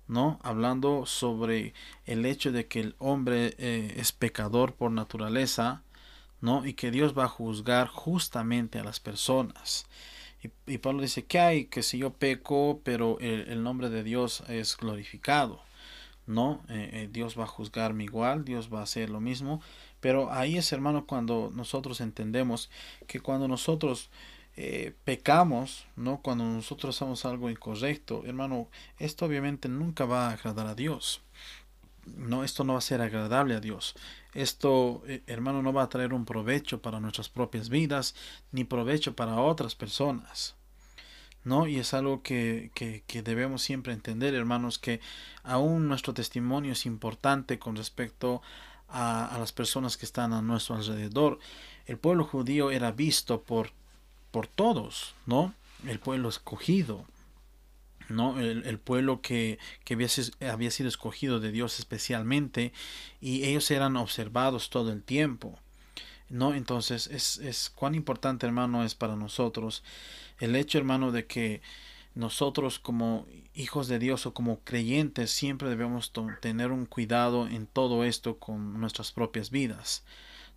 ¿no? 0.09 0.41
Hablando 0.43 1.07
sobre 1.07 1.73
el 2.05 2.27
hecho 2.27 2.51
de 2.51 2.67
que 2.67 2.81
el 2.81 2.97
hombre 2.99 3.55
eh, 3.59 3.95
es 3.97 4.11
pecador 4.11 4.75
por 4.75 4.91
naturaleza, 4.91 5.85
¿no? 6.41 6.67
Y 6.67 6.75
que 6.75 6.91
Dios 6.91 7.17
va 7.17 7.25
a 7.25 7.29
juzgar 7.29 7.89
justamente 7.89 8.79
a 8.79 8.85
las 8.85 9.01
personas. 9.01 9.87
Y, 10.67 10.79
Pablo 10.79 11.03
dice 11.03 11.25
que 11.27 11.39
hay, 11.39 11.65
que 11.67 11.83
si 11.83 11.99
yo 11.99 12.15
peco, 12.15 12.81
pero 12.83 13.19
el, 13.21 13.63
nombre 13.63 13.91
de 13.91 14.03
Dios 14.03 14.43
es 14.49 14.77
glorificado, 14.77 15.61
¿no? 16.27 16.63
Eh, 16.71 16.91
eh, 16.93 17.09
Dios 17.13 17.39
va 17.39 17.45
a 17.45 17.47
juzgarme 17.47 18.05
igual, 18.05 18.45
Dios 18.45 18.73
va 18.73 18.81
a 18.81 18.85
hacer 18.85 19.11
lo 19.11 19.21
mismo, 19.21 19.61
pero 20.01 20.33
ahí 20.33 20.57
es, 20.57 20.73
hermano, 20.73 21.07
cuando 21.07 21.53
nosotros 21.55 22.01
entendemos 22.01 22.71
que 23.07 23.21
cuando 23.21 23.49
nosotros 23.49 24.09
eh, 24.57 24.95
pecamos, 25.05 25.87
¿no? 25.97 26.21
Cuando 26.23 26.45
nosotros 26.45 26.97
hacemos 26.97 27.25
algo 27.25 27.51
incorrecto, 27.51 28.25
hermano, 28.25 28.69
esto 28.99 29.27
obviamente 29.27 29.69
nunca 29.69 30.07
va 30.07 30.29
a 30.29 30.33
agradar 30.33 30.67
a 30.67 30.75
Dios. 30.75 31.21
No, 32.07 32.45
esto 32.45 32.65
no 32.65 32.73
va 32.75 32.79
a 32.79 32.83
ser 32.83 33.01
agradable 33.03 33.55
a 33.55 33.61
Dios. 33.61 33.95
Esto, 34.35 35.03
eh, 35.07 35.23
hermano, 35.27 35.63
no 35.63 35.73
va 35.73 35.83
a 35.83 35.89
traer 35.89 36.13
un 36.13 36.25
provecho 36.25 36.81
para 36.81 37.01
nuestras 37.01 37.29
propias 37.29 37.69
vidas, 37.69 38.15
ni 38.53 38.65
provecho 38.65 39.15
para 39.15 39.41
otras 39.41 39.75
personas. 39.75 40.55
¿no? 41.45 41.67
Y 41.67 41.79
es 41.79 41.95
algo 41.95 42.23
que, 42.23 42.71
que, 42.75 43.23
debemos 43.23 43.63
siempre 43.63 43.93
entender, 43.93 44.35
hermanos, 44.35 44.79
que 44.79 45.01
aún 45.43 45.89
nuestro 45.89 46.13
testimonio 46.13 46.73
es 46.73 46.87
importante 46.87 47.59
con 47.59 47.77
respecto 47.77 48.43
a, 48.89 49.25
a, 49.27 49.39
las 49.39 49.53
personas 49.53 49.97
que 49.97 50.05
están 50.05 50.33
a 50.33 50.43
nuestro 50.43 50.77
alrededor. 50.77 51.39
El 51.87 51.99
pueblo 51.99 52.25
judío 52.25 52.71
era 52.71 52.93
visto 52.93 53.43
por, 53.43 53.71
por 54.31 54.47
todos, 54.47 55.15
¿no? 55.27 55.55
El 55.87 55.99
pueblo 55.99 56.29
escogido. 56.29 57.07
¿No? 58.11 58.39
El, 58.41 58.79
pueblo 58.79 59.23
que, 59.23 59.59
había, 59.91 60.09
había, 60.51 60.71
sido 60.71 60.89
escogido 60.89 61.41
de 61.41 61.53
Dios 61.53 61.79
especialmente 61.79 62.73
y 63.21 63.45
ellos 63.45 63.71
eran 63.71 63.97
observados 63.97 64.71
todo 64.71 64.93
el 64.93 65.03
tiempo. 65.03 65.59
¿no? 66.29 66.55
Entonces 66.55 67.09
es, 67.09 67.39
es 67.39 67.71
cuán 67.71 67.95
importante 67.95 68.47
hermano 68.47 68.85
es 68.85 68.95
para 68.95 69.17
nosotros 69.17 69.83
el 70.39 70.57
hecho 70.57 70.79
hermano 70.79 71.13
de 71.13 71.27
que 71.27 71.61
nosotros 72.15 72.79
como 72.79 73.27
hijos 73.55 73.89
de 73.89 73.99
Dios 73.99 74.27
o 74.27 74.35
como 74.35 74.61
creyentes 74.61 75.31
siempre 75.31 75.69
debemos 75.69 76.13
tener 76.41 76.73
un 76.73 76.87
cuidado 76.87 77.47
en 77.47 77.67
todo 77.67 78.05
esto 78.05 78.39
con 78.39 78.81
nuestras 78.81 79.13
propias 79.13 79.51
vidas, 79.51 80.05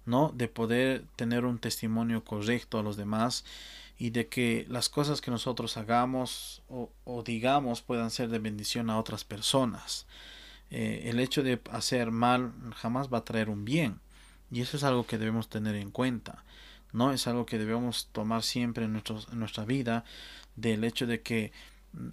¿no? 0.05 0.31
De 0.35 0.47
poder 0.47 1.05
tener 1.15 1.45
un 1.45 1.59
testimonio 1.59 2.23
correcto 2.23 2.79
a 2.79 2.83
los 2.83 2.97
demás 2.97 3.45
y 3.97 4.09
de 4.09 4.27
que 4.27 4.65
las 4.69 4.89
cosas 4.89 5.21
que 5.21 5.31
nosotros 5.31 5.77
hagamos 5.77 6.61
o, 6.69 7.23
digamos 7.23 7.81
puedan 7.81 8.11
ser 8.11 8.29
de 8.29 8.39
bendición 8.39 8.89
a 8.89 8.97
otras 8.97 9.23
personas. 9.23 10.05
Eh, 10.71 11.03
el 11.05 11.19
hecho 11.19 11.43
de 11.43 11.61
hacer 11.71 12.11
mal 12.11 12.51
jamás 12.75 13.13
va 13.13 13.19
a 13.19 13.25
traer 13.25 13.49
un 13.49 13.63
bien 13.63 13.99
y 14.51 14.61
eso 14.61 14.77
es 14.77 14.83
algo 14.83 15.05
que 15.05 15.17
debemos 15.17 15.49
tener 15.49 15.75
en 15.75 15.91
cuenta. 15.91 16.43
No 16.91 17.11
es 17.11 17.27
algo 17.27 17.45
que 17.45 17.57
debemos 17.57 18.09
tomar 18.11 18.43
siempre 18.43 18.85
en, 18.85 18.95
en 18.95 19.39
nuestra 19.39 19.65
vida 19.65 20.03
del 20.55 20.83
hecho 20.83 21.07
de 21.07 21.21
que 21.21 21.51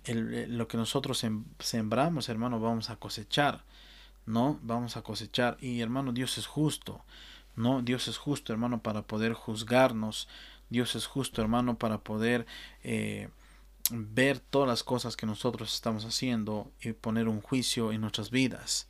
el, 0.04 0.56
lo 0.56 0.68
que 0.68 0.76
nosotros 0.76 1.25
sembramos, 1.58 2.28
hermano, 2.28 2.60
vamos 2.60 2.90
a 2.90 2.96
cosechar. 2.96 3.62
¿no? 4.26 4.58
Vamos 4.62 4.96
a 4.96 5.02
cosechar. 5.02 5.56
Y 5.60 5.80
hermano, 5.80 6.12
Dios 6.12 6.38
es 6.38 6.46
justo. 6.46 7.02
¿no? 7.56 7.82
Dios 7.82 8.08
es 8.08 8.16
justo, 8.16 8.52
hermano, 8.52 8.80
para 8.82 9.02
poder 9.02 9.34
juzgarnos 9.34 10.28
Dios 10.71 10.95
es 10.95 11.07
justo, 11.07 11.43
hermano, 11.43 11.77
para 11.77 11.99
poder 11.99 12.47
eh, 12.83 13.29
ver 13.91 14.39
todas 14.39 14.69
las 14.69 14.85
cosas 14.85 15.17
que 15.17 15.27
nosotros 15.27 15.75
estamos 15.75 16.05
haciendo 16.05 16.71
y 16.81 16.93
poner 16.93 17.29
un 17.29 17.41
juicio 17.41 17.93
en 17.93 18.00
nuestras 18.00 18.31
vidas. 18.31 18.89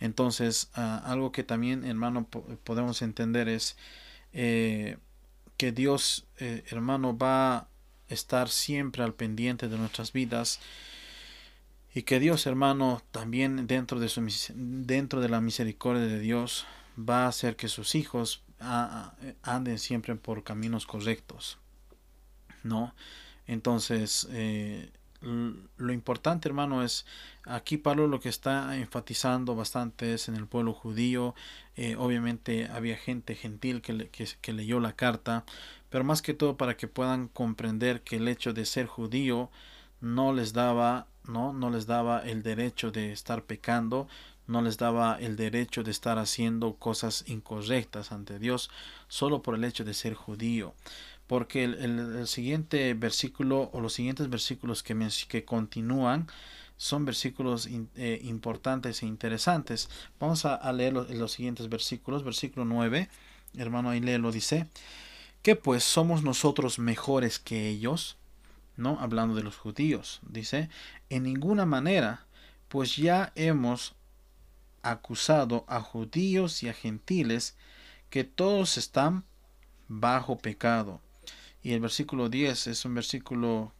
Entonces, 0.00 0.70
ah, 0.74 1.02
algo 1.04 1.30
que 1.30 1.44
también, 1.44 1.84
hermano, 1.84 2.26
podemos 2.64 3.02
entender 3.02 3.48
es 3.48 3.76
eh, 4.32 4.96
que 5.56 5.70
Dios, 5.70 6.26
eh, 6.38 6.64
hermano, 6.70 7.16
va 7.16 7.56
a 7.56 7.68
estar 8.08 8.48
siempre 8.48 9.04
al 9.04 9.14
pendiente 9.14 9.68
de 9.68 9.78
nuestras 9.78 10.12
vidas 10.12 10.60
y 11.94 12.02
que 12.02 12.20
Dios, 12.20 12.46
hermano, 12.46 13.02
también 13.10 13.66
dentro 13.66 14.00
de, 14.00 14.08
su, 14.08 14.26
dentro 14.54 15.20
de 15.20 15.28
la 15.28 15.40
misericordia 15.40 16.02
de 16.02 16.18
Dios 16.18 16.66
va 16.98 17.24
a 17.24 17.28
hacer 17.28 17.54
que 17.56 17.68
sus 17.68 17.94
hijos 17.94 18.42
anden 19.42 19.78
siempre 19.78 20.14
por 20.16 20.44
caminos 20.44 20.86
correctos. 20.86 21.58
¿No? 22.62 22.94
Entonces, 23.46 24.28
eh, 24.30 24.90
lo 25.22 25.92
importante, 25.92 26.48
hermano, 26.48 26.82
es 26.82 27.06
aquí 27.44 27.76
Pablo 27.76 28.08
lo 28.08 28.20
que 28.20 28.28
está 28.28 28.76
enfatizando 28.76 29.54
bastante 29.54 30.14
es 30.14 30.28
en 30.28 30.36
el 30.36 30.46
pueblo 30.46 30.72
judío. 30.72 31.34
Eh, 31.76 31.96
obviamente 31.96 32.68
había 32.68 32.96
gente 32.96 33.34
gentil 33.34 33.82
que, 33.82 34.08
que, 34.08 34.52
leyó 34.52 34.80
la 34.80 34.94
carta, 34.94 35.44
pero 35.90 36.04
más 36.04 36.22
que 36.22 36.34
todo 36.34 36.56
para 36.56 36.76
que 36.76 36.88
puedan 36.88 37.28
comprender 37.28 38.02
que 38.02 38.16
el 38.16 38.28
hecho 38.28 38.52
de 38.52 38.66
ser 38.66 38.86
judío 38.86 39.50
no 40.00 40.32
les 40.32 40.52
daba, 40.52 41.06
no, 41.24 41.52
no 41.52 41.70
les 41.70 41.86
daba 41.86 42.20
el 42.20 42.42
derecho 42.42 42.90
de 42.90 43.12
estar 43.12 43.44
pecando, 43.44 44.08
no 44.46 44.62
les 44.62 44.78
daba 44.78 45.18
el 45.20 45.36
derecho 45.36 45.82
de 45.82 45.90
estar 45.90 46.18
haciendo 46.18 46.74
cosas 46.74 47.24
incorrectas 47.26 48.12
ante 48.12 48.38
Dios 48.38 48.70
solo 49.08 49.42
por 49.42 49.54
el 49.54 49.64
hecho 49.64 49.84
de 49.84 49.94
ser 49.94 50.14
judío. 50.14 50.74
porque 51.26 51.64
el, 51.64 52.26
siguiente 52.26 52.92
versículo 52.94 53.70
o 53.72 53.80
los 53.80 53.94
siguientes 53.94 54.28
versículos 54.28 54.82
que, 54.82 54.94
que 55.28 55.44
continúan 55.44 56.26
son 56.82 57.04
versículos 57.04 57.68
eh, 57.94 58.20
importantes 58.24 59.02
e 59.02 59.06
interesantes. 59.06 59.88
Vamos 60.18 60.44
a, 60.44 60.72
leer 60.72 60.92
los, 60.92 61.30
siguientes 61.30 61.68
versículos. 61.68 62.24
Versículo 62.24 62.64
9, 62.64 63.08
hermano, 63.56 63.90
ahí 63.90 64.00
lo 64.00 64.32
dice, 64.32 64.66
que 65.42 65.54
pues 65.54 65.84
somos 65.84 66.24
nosotros 66.24 66.80
mejores 66.80 67.38
que 67.38 67.68
ellos, 67.68 68.16
¿no? 68.76 68.98
Hablando 69.00 69.36
de 69.36 69.44
los 69.44 69.56
judíos, 69.56 70.20
dice, 70.28 70.70
en 71.08 71.22
ninguna 71.22 71.66
manera, 71.66 72.26
pues 72.68 72.96
ya 72.96 73.32
hemos 73.36 73.94
acusado 74.82 75.64
a 75.68 75.80
judíos 75.80 76.62
y 76.62 76.68
a 76.68 76.74
gentiles 76.74 77.56
que 78.10 78.24
todos 78.24 78.76
están 78.76 79.24
bajo 79.88 80.38
pecado. 80.38 81.00
Y 81.62 81.72
el 81.72 81.80
versículo 81.80 82.28
10 82.28 82.66
es 82.66 82.84
un 82.84 82.94
versículo 82.94 83.72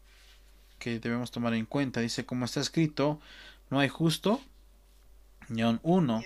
que 0.78 1.00
debemos 1.00 1.30
tomar 1.30 1.54
en 1.54 1.66
cuenta. 1.66 2.00
Dice, 2.00 2.24
como 2.24 2.44
está 2.44 2.60
escrito, 2.60 3.20
no 3.70 3.80
hay 3.80 3.88
justo 3.88 4.40
ni 5.48 5.62
uno. 5.82 6.22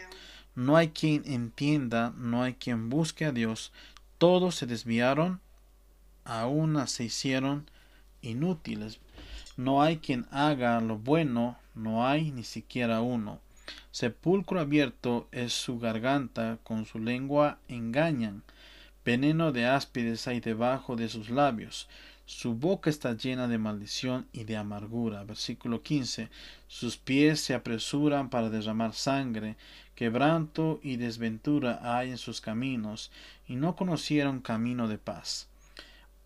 No 0.54 0.76
hay 0.76 0.88
quien 0.88 1.22
entienda, 1.26 2.14
no 2.16 2.42
hay 2.42 2.54
quien 2.54 2.88
busque 2.88 3.24
a 3.24 3.32
Dios. 3.32 3.72
Todos 4.18 4.54
se 4.54 4.66
desviaron, 4.66 5.40
aún 6.24 6.86
se 6.88 7.04
hicieron 7.04 7.70
inútiles. 8.22 8.98
No 9.56 9.82
hay 9.82 9.98
quien 9.98 10.26
haga 10.30 10.80
lo 10.80 10.98
bueno, 10.98 11.58
no 11.74 12.06
hay 12.06 12.30
ni 12.30 12.44
siquiera 12.44 13.00
uno. 13.00 13.40
Sepulcro 13.90 14.60
abierto 14.60 15.28
es 15.32 15.52
su 15.52 15.78
garganta, 15.78 16.58
con 16.62 16.86
su 16.86 16.98
lengua 16.98 17.58
engañan. 17.68 18.42
Veneno 19.04 19.52
de 19.52 19.66
áspides 19.66 20.26
hay 20.28 20.40
debajo 20.40 20.96
de 20.96 21.08
sus 21.08 21.30
labios. 21.30 21.88
Su 22.26 22.54
boca 22.54 22.90
está 22.90 23.12
llena 23.12 23.46
de 23.46 23.56
maldición 23.56 24.26
y 24.32 24.44
de 24.44 24.56
amargura. 24.56 25.22
Versículo 25.22 25.82
15. 25.82 26.28
Sus 26.66 26.96
pies 26.96 27.40
se 27.40 27.54
apresuran 27.54 28.30
para 28.30 28.50
derramar 28.50 28.94
sangre. 28.94 29.56
Quebranto 29.94 30.80
y 30.82 30.96
desventura 30.96 31.78
hay 31.82 32.10
en 32.10 32.18
sus 32.18 32.40
caminos, 32.40 33.10
y 33.46 33.56
no 33.56 33.76
conocieron 33.76 34.40
camino 34.40 34.88
de 34.88 34.98
paz. 34.98 35.48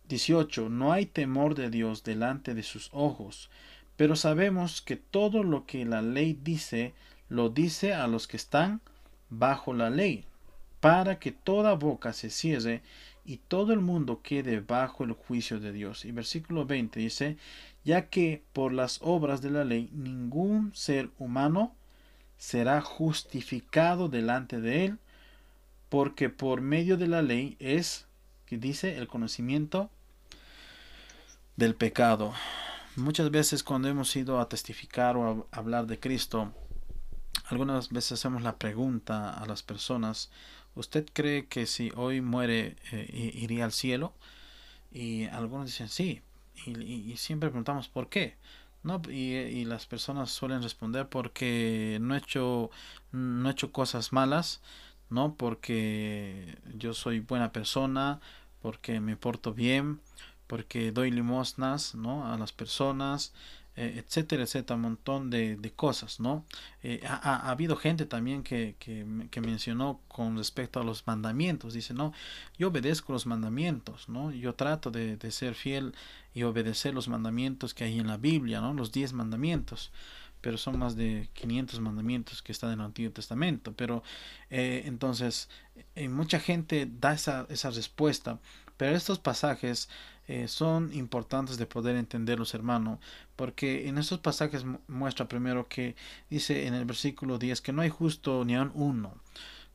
18. 0.09 0.71
No 0.71 0.93
hay 0.93 1.07
temor 1.07 1.55
de 1.55 1.71
Dios 1.71 2.03
delante 2.03 2.55
de 2.55 2.65
sus 2.65 2.89
ojos, 2.93 3.49
pero 3.97 4.17
sabemos 4.17 4.81
que 4.81 4.97
todo 4.97 5.45
lo 5.45 5.67
que 5.67 5.85
la 5.85 6.03
ley 6.03 6.37
dice, 6.43 6.95
lo 7.31 7.49
dice 7.49 7.95
a 7.95 8.07
los 8.09 8.27
que 8.27 8.37
están 8.37 8.83
bajo 9.31 9.73
la 9.73 9.89
ley, 9.89 10.25
para 10.81 11.19
que 11.19 11.33
toda 11.33 11.75
boca 11.75 12.13
se 12.13 12.29
cierre 12.29 12.83
y 13.25 13.37
todo 13.37 13.73
el 13.73 13.81
mundo 13.81 14.21
quede 14.23 14.61
bajo 14.61 15.05
el 15.05 15.13
juicio 15.13 15.61
de 15.61 15.73
Dios. 15.73 16.05
Y 16.05 16.13
versículo 16.13 16.67
20 16.67 17.01
dice, 17.01 17.37
ya 17.85 18.09
que 18.09 18.43
por 18.53 18.73
las 18.73 18.99
obras 19.03 19.41
de 19.41 19.51
la 19.51 19.65
ley 19.65 19.89
ningún 19.93 20.75
ser 20.75 21.11
humano 21.19 21.75
será 22.37 22.81
justificado 22.81 24.09
delante 24.09 24.61
de 24.61 24.87
él, 24.87 24.99
porque 25.89 26.31
por 26.31 26.61
medio 26.61 26.97
de 26.97 27.07
la 27.07 27.23
ley 27.23 27.57
es, 27.61 28.07
que 28.47 28.59
dice, 28.59 28.97
el 28.97 29.07
conocimiento 29.07 29.91
del 31.57 31.75
pecado. 31.75 32.33
Muchas 32.97 33.31
veces 33.31 33.63
cuando 33.63 33.89
hemos 33.89 34.17
ido 34.17 34.41
a 34.41 34.49
testificar 34.49 35.17
o 35.17 35.47
a 35.53 35.59
hablar 35.59 35.87
de 35.87 36.01
Cristo, 36.01 36.53
algunas 37.51 37.91
veces 37.91 38.13
hacemos 38.13 38.43
la 38.43 38.57
pregunta 38.57 39.35
a 39.35 39.47
las 39.47 39.63
personas, 39.63 40.31
¿Usted 40.75 41.07
cree 41.13 41.47
que 41.47 41.67
si 41.67 41.91
hoy 41.97 42.21
muere 42.21 42.77
eh, 42.93 43.33
iría 43.35 43.65
al 43.65 43.73
cielo? 43.73 44.15
Y 44.93 45.25
algunos 45.27 45.67
dicen 45.67 45.89
sí. 45.89 46.23
Y, 46.67 47.17
siempre 47.17 47.49
preguntamos 47.49 47.89
por 47.89 48.09
qué. 48.09 48.37
No, 48.83 49.01
y, 49.11 49.65
las 49.65 49.87
personas 49.87 50.31
suelen 50.31 50.63
responder 50.63 51.09
porque 51.09 51.99
no 52.01 52.15
he 52.15 52.19
hecho, 52.19 52.71
no 53.13 53.49
he 53.49 53.53
hecho 53.53 53.73
cosas 53.73 54.13
malas, 54.13 54.61
no 55.11 55.35
porque 55.35 56.57
yo 56.75 56.95
soy 56.95 57.21
buena 57.21 57.53
persona, 57.53 58.21
porque 58.63 59.01
me 59.01 59.17
porto 59.17 59.55
bien, 59.55 60.01
porque 60.47 60.93
doy 60.93 61.11
limosnas 61.11 61.95
¿no? 61.95 62.33
a 62.33 62.39
las 62.39 62.53
personas, 62.53 63.33
eh, 63.77 64.03
etcétera, 64.05 64.43
etcétera, 64.43 64.75
un 64.75 64.83
montón 64.83 65.31
de, 65.31 65.73
cosas, 65.77 66.19
¿no? 66.19 66.45
Eh, 66.83 67.01
ha, 67.07 67.51
habido 67.51 67.77
gente 67.77 68.05
también 68.05 68.43
que, 68.43 68.75
que, 68.79 69.41
mencionó 69.41 70.01
con 70.09 70.37
respecto 70.37 70.81
a 70.81 70.85
los 70.85 71.07
mandamientos, 71.07 71.75
dice, 71.75 71.95
no, 71.95 72.13
yo 72.59 72.69
obedezco 72.69 73.13
los 73.13 73.27
mandamientos, 73.27 74.09
¿no? 74.09 74.33
Yo 74.33 74.55
trato 74.55 74.91
de, 74.91 75.19
ser 75.31 75.55
fiel 75.55 75.95
y 76.35 76.43
obedecer 76.43 76.95
los 76.95 77.09
mandamientos 77.09 77.73
que 77.73 77.85
hay 77.85 77.99
en 78.01 78.09
la 78.09 78.17
Biblia, 78.17 78.61
¿no? 78.61 78.75
Los 78.75 78.93
diez 78.93 79.13
mandamientos 79.13 79.93
pero 80.43 80.57
son 80.57 80.79
más 80.79 80.97
de 80.97 81.29
500 81.35 81.81
mandamientos 81.81 82.41
que 82.41 82.53
están 82.53 82.73
en 82.73 82.81
el 82.81 82.87
Antiguo 82.87 83.13
Testamento. 83.13 83.75
Pero 83.75 84.03
eh, 84.49 84.85
entonces, 84.87 85.51
mucha 86.09 86.41
gente 86.41 86.89
da 86.91 87.13
esa, 87.13 87.47
esa 87.51 87.69
respuesta, 87.69 88.41
pero 88.81 88.97
estos 88.97 89.19
pasajes 89.19 89.91
eh, 90.27 90.49
son 90.49 90.91
importantes 90.95 91.59
de 91.59 91.67
poder 91.67 91.97
entenderlos, 91.97 92.55
hermano, 92.55 92.99
porque 93.37 93.89
en 93.89 93.99
estos 93.99 94.21
pasajes 94.21 94.65
muestra 94.89 95.29
primero 95.29 95.69
que 95.69 95.97
dice 96.31 96.67
en 96.67 96.73
el 96.73 96.87
versículo 96.87 97.37
10 97.37 97.61
que 97.61 97.75
no 97.75 97.83
hay 97.83 97.91
justo 97.91 98.43
ni 98.47 98.57
aun 98.57 98.73
uno. 98.75 99.19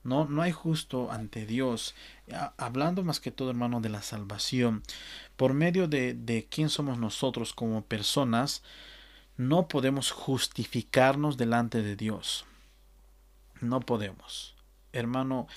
No, 0.04 0.26
no 0.26 0.42
hay 0.42 0.52
justo 0.52 1.12
ante 1.12 1.46
Dios. 1.46 1.94
Hablando 2.58 3.04
más 3.04 3.20
que 3.20 3.30
todo, 3.30 3.52
hermano, 3.52 3.80
de 3.80 3.90
la 3.90 4.02
salvación. 4.02 4.82
Por 5.36 5.54
medio 5.54 5.88
de, 5.88 6.16
de 6.16 6.48
quién 6.50 6.70
somos 6.70 6.98
nosotros 6.98 7.54
como 7.54 7.86
personas, 7.86 8.64
no 9.38 9.68
podemos 9.68 10.10
justificarnos 10.10 11.38
delante 11.38 11.84
de 11.84 11.96
Dios. 11.96 12.46
No 13.62 13.82
podemos 13.82 14.55
hermano, 14.96 15.48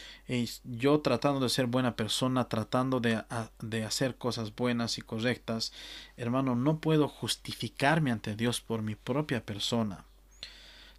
yo 0.65 1.01
tratando 1.01 1.41
de 1.41 1.49
ser 1.49 1.67
buena 1.67 1.97
persona, 1.97 2.49
tratando 2.49 3.01
de, 3.01 3.23
de, 3.61 3.85
hacer 3.85 4.17
cosas 4.17 4.55
buenas 4.55 4.99
y 4.99 5.03
correctas, 5.03 5.73
hermano, 6.17 6.55
no 6.57 6.79
puedo 6.79 7.09
justificarme 7.09 8.11
ante 8.11 8.37
Dios 8.37 8.61
por 8.61 8.83
mi 8.83 8.95
propia 8.95 9.45
persona. 9.45 10.05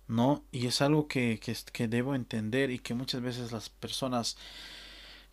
¿No? 0.07 0.43
Y 0.51 0.65
es 0.65 0.81
algo 0.81 1.07
que, 1.07 1.39
que, 1.39 1.87
debo 1.87 2.15
entender 2.15 2.71
y 2.71 2.79
que 2.79 2.95
muchas 2.95 3.21
veces 3.21 3.51
las 3.51 3.69
personas 3.69 4.37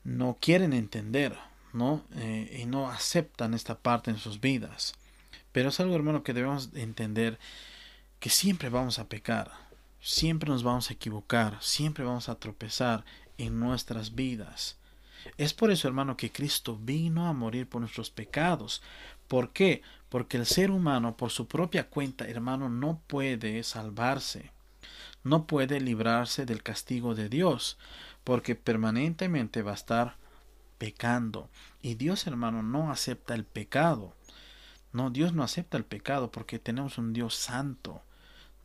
no 0.04 0.36
quieren 0.38 0.74
entender, 0.74 1.34
¿no? 1.72 2.04
Eh, 2.16 2.58
y 2.60 2.66
no 2.66 2.90
aceptan 2.90 3.54
esta 3.54 3.78
parte 3.78 4.10
en 4.10 4.18
sus 4.18 4.38
vidas. 4.38 4.94
Pero 5.52 5.70
es 5.70 5.80
algo, 5.80 5.94
hermano, 5.94 6.22
que 6.22 6.34
debemos 6.34 6.68
entender 6.74 7.38
que 8.20 8.28
siempre 8.28 8.68
vamos 8.68 8.98
a 8.98 9.08
pecar 9.08 9.50
Siempre 10.08 10.50
nos 10.50 10.62
vamos 10.62 10.88
a 10.88 10.92
equivocar, 10.92 11.58
siempre 11.60 12.04
vamos 12.04 12.28
a 12.28 12.36
tropezar 12.36 13.04
en 13.38 13.58
nuestras 13.58 14.14
vidas. 14.14 14.78
Es 15.36 15.52
por 15.52 15.72
eso, 15.72 15.88
hermano, 15.88 16.16
que 16.16 16.30
Cristo 16.30 16.78
vino 16.80 17.26
a 17.26 17.32
morir 17.32 17.68
por 17.68 17.80
nuestros 17.80 18.10
pecados. 18.10 18.82
¿Por 19.26 19.52
qué? 19.52 19.82
Porque 20.08 20.36
el 20.36 20.46
ser 20.46 20.70
humano, 20.70 21.16
por 21.16 21.32
su 21.32 21.48
propia 21.48 21.88
cuenta, 21.90 22.28
hermano, 22.28 22.68
no 22.68 23.02
puede 23.08 23.60
salvarse. 23.64 24.52
No 25.24 25.48
puede 25.48 25.80
librarse 25.80 26.46
del 26.46 26.62
castigo 26.62 27.16
de 27.16 27.28
Dios, 27.28 27.76
porque 28.22 28.54
permanentemente 28.54 29.62
va 29.62 29.72
a 29.72 29.74
estar 29.74 30.18
pecando. 30.78 31.50
Y 31.82 31.96
Dios, 31.96 32.28
hermano, 32.28 32.62
no 32.62 32.92
acepta 32.92 33.34
el 33.34 33.44
pecado. 33.44 34.14
No, 34.92 35.10
Dios 35.10 35.32
no 35.32 35.42
acepta 35.42 35.76
el 35.76 35.84
pecado 35.84 36.30
porque 36.30 36.60
tenemos 36.60 36.96
un 36.96 37.12
Dios 37.12 37.34
santo. 37.34 38.02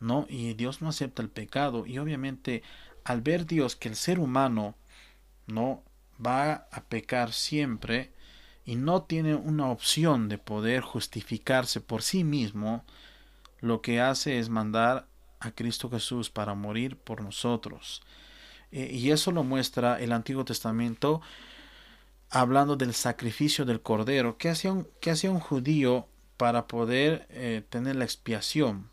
¿No? 0.02 0.26
Y 0.28 0.54
Dios 0.54 0.82
no 0.82 0.88
acepta 0.88 1.22
el 1.22 1.30
pecado. 1.30 1.86
Y 1.86 1.98
obviamente, 1.98 2.62
al 3.04 3.22
ver 3.22 3.46
Dios 3.46 3.76
que 3.76 3.88
el 3.88 3.96
ser 3.96 4.18
humano, 4.18 4.74
¿no? 5.46 5.82
Va 6.24 6.68
a 6.70 6.84
pecar 6.84 7.32
siempre 7.32 8.12
y 8.64 8.76
no 8.76 9.02
tiene 9.02 9.34
una 9.34 9.68
opción 9.70 10.28
de 10.28 10.38
poder 10.38 10.82
justificarse 10.82 11.80
por 11.80 12.02
sí 12.02 12.22
mismo, 12.24 12.84
lo 13.60 13.80
que 13.80 14.00
hace 14.00 14.38
es 14.38 14.48
mandar 14.48 15.06
a 15.40 15.50
Cristo 15.52 15.90
Jesús 15.90 16.30
para 16.30 16.54
morir 16.54 16.96
por 16.96 17.22
nosotros. 17.22 18.02
Eh, 18.70 18.90
y 18.92 19.10
eso 19.10 19.32
lo 19.32 19.44
muestra 19.44 20.00
el 20.00 20.12
Antiguo 20.12 20.44
Testamento 20.44 21.20
hablando 22.30 22.76
del 22.76 22.94
sacrificio 22.94 23.64
del 23.64 23.82
cordero. 23.82 24.38
¿Qué 24.38 24.48
hacía 24.48 24.72
un, 24.72 24.88
hacía 25.10 25.30
un 25.30 25.40
judío 25.40 26.08
para 26.36 26.66
poder 26.66 27.26
eh, 27.30 27.64
tener 27.68 27.96
la 27.96 28.04
expiación? 28.04 28.91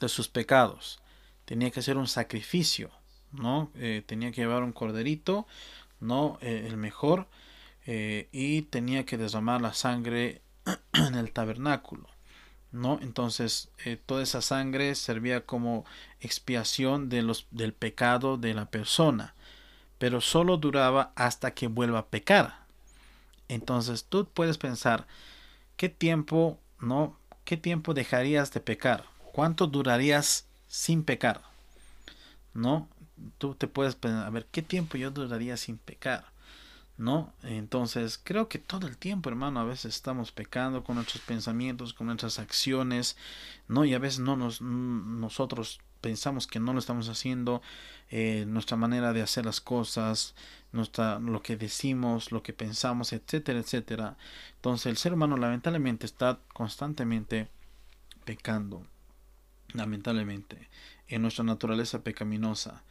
De 0.00 0.08
sus 0.08 0.28
pecados. 0.28 1.00
Tenía 1.44 1.70
que 1.70 1.80
hacer 1.80 1.96
un 1.96 2.08
sacrificio, 2.08 2.90
¿no? 3.32 3.70
Eh, 3.74 4.02
tenía 4.06 4.30
que 4.32 4.40
llevar 4.40 4.62
un 4.62 4.72
corderito, 4.72 5.46
¿no? 6.00 6.38
Eh, 6.40 6.64
el 6.66 6.76
mejor, 6.76 7.28
eh, 7.86 8.28
y 8.32 8.62
tenía 8.62 9.04
que 9.06 9.16
derramar 9.16 9.60
la 9.60 9.74
sangre 9.74 10.42
en 10.92 11.14
el 11.14 11.32
tabernáculo, 11.32 12.08
¿no? 12.72 12.98
Entonces, 13.00 13.70
toda 14.06 14.22
esa 14.22 14.42
sangre 14.42 14.94
servía 14.94 15.46
como 15.46 15.84
expiación 16.20 17.08
de 17.08 17.22
los, 17.22 17.46
del 17.50 17.72
pecado 17.72 18.36
de 18.36 18.54
la 18.54 18.66
persona, 18.70 19.34
pero 19.98 20.20
solo 20.20 20.56
duraba 20.56 21.12
hasta 21.14 21.54
que 21.54 21.68
vuelva 21.68 22.00
a 22.00 22.06
pecar. 22.06 22.66
Entonces 23.48 24.04
tú 24.04 24.28
puedes 24.28 24.58
pensar, 24.58 25.06
¿qué 25.76 25.88
tiempo, 25.88 26.58
no? 26.80 27.18
¿Qué 27.44 27.56
tiempo 27.56 27.94
dejarías 27.94 28.52
de 28.52 28.60
pecar? 28.60 29.04
¿Cuánto 29.36 29.66
durarías 29.66 30.46
sin 30.66 31.02
pecar? 31.02 31.42
¿No? 32.54 32.88
Tú 33.36 33.54
te 33.54 33.66
puedes 33.66 33.94
pensar, 33.94 34.26
a 34.26 34.30
ver, 34.30 34.46
¿qué 34.50 34.62
tiempo 34.62 34.96
yo 34.96 35.10
duraría 35.10 35.58
sin 35.58 35.76
pecar? 35.76 36.24
¿no? 36.96 37.34
Entonces, 37.42 38.18
creo 38.24 38.48
que 38.48 38.58
todo 38.58 38.86
el 38.86 38.96
tiempo, 38.96 39.28
hermano, 39.28 39.60
a 39.60 39.64
veces 39.64 39.94
estamos 39.94 40.32
pecando 40.32 40.82
con 40.84 40.94
nuestros 40.94 41.22
pensamientos, 41.22 41.92
con 41.92 42.06
nuestras 42.06 42.38
acciones, 42.38 43.18
¿no? 43.68 43.84
Y 43.84 43.92
a 43.92 43.98
veces 43.98 44.20
no 44.20 44.38
nos, 44.38 44.62
nosotros 44.62 45.80
pensamos 46.00 46.46
que 46.46 46.58
no 46.58 46.72
lo 46.72 46.78
estamos 46.78 47.10
haciendo, 47.10 47.60
eh, 48.08 48.46
nuestra 48.48 48.78
manera 48.78 49.12
de 49.12 49.20
hacer 49.20 49.44
las 49.44 49.60
cosas, 49.60 50.34
nuestra, 50.72 51.18
lo 51.18 51.42
que 51.42 51.58
decimos, 51.58 52.32
lo 52.32 52.42
que 52.42 52.54
pensamos, 52.54 53.12
etcétera, 53.12 53.58
etcétera. 53.58 54.16
Entonces, 54.54 54.86
el 54.86 54.96
ser 54.96 55.12
humano 55.12 55.36
lamentablemente 55.36 56.06
está 56.06 56.38
constantemente 56.54 57.48
pecando, 58.24 58.86
lamentablemente, 59.72 60.68
en 61.08 61.22
nuestra 61.22 61.44
naturaleza 61.44 62.02
pecaminosa. 62.02 62.82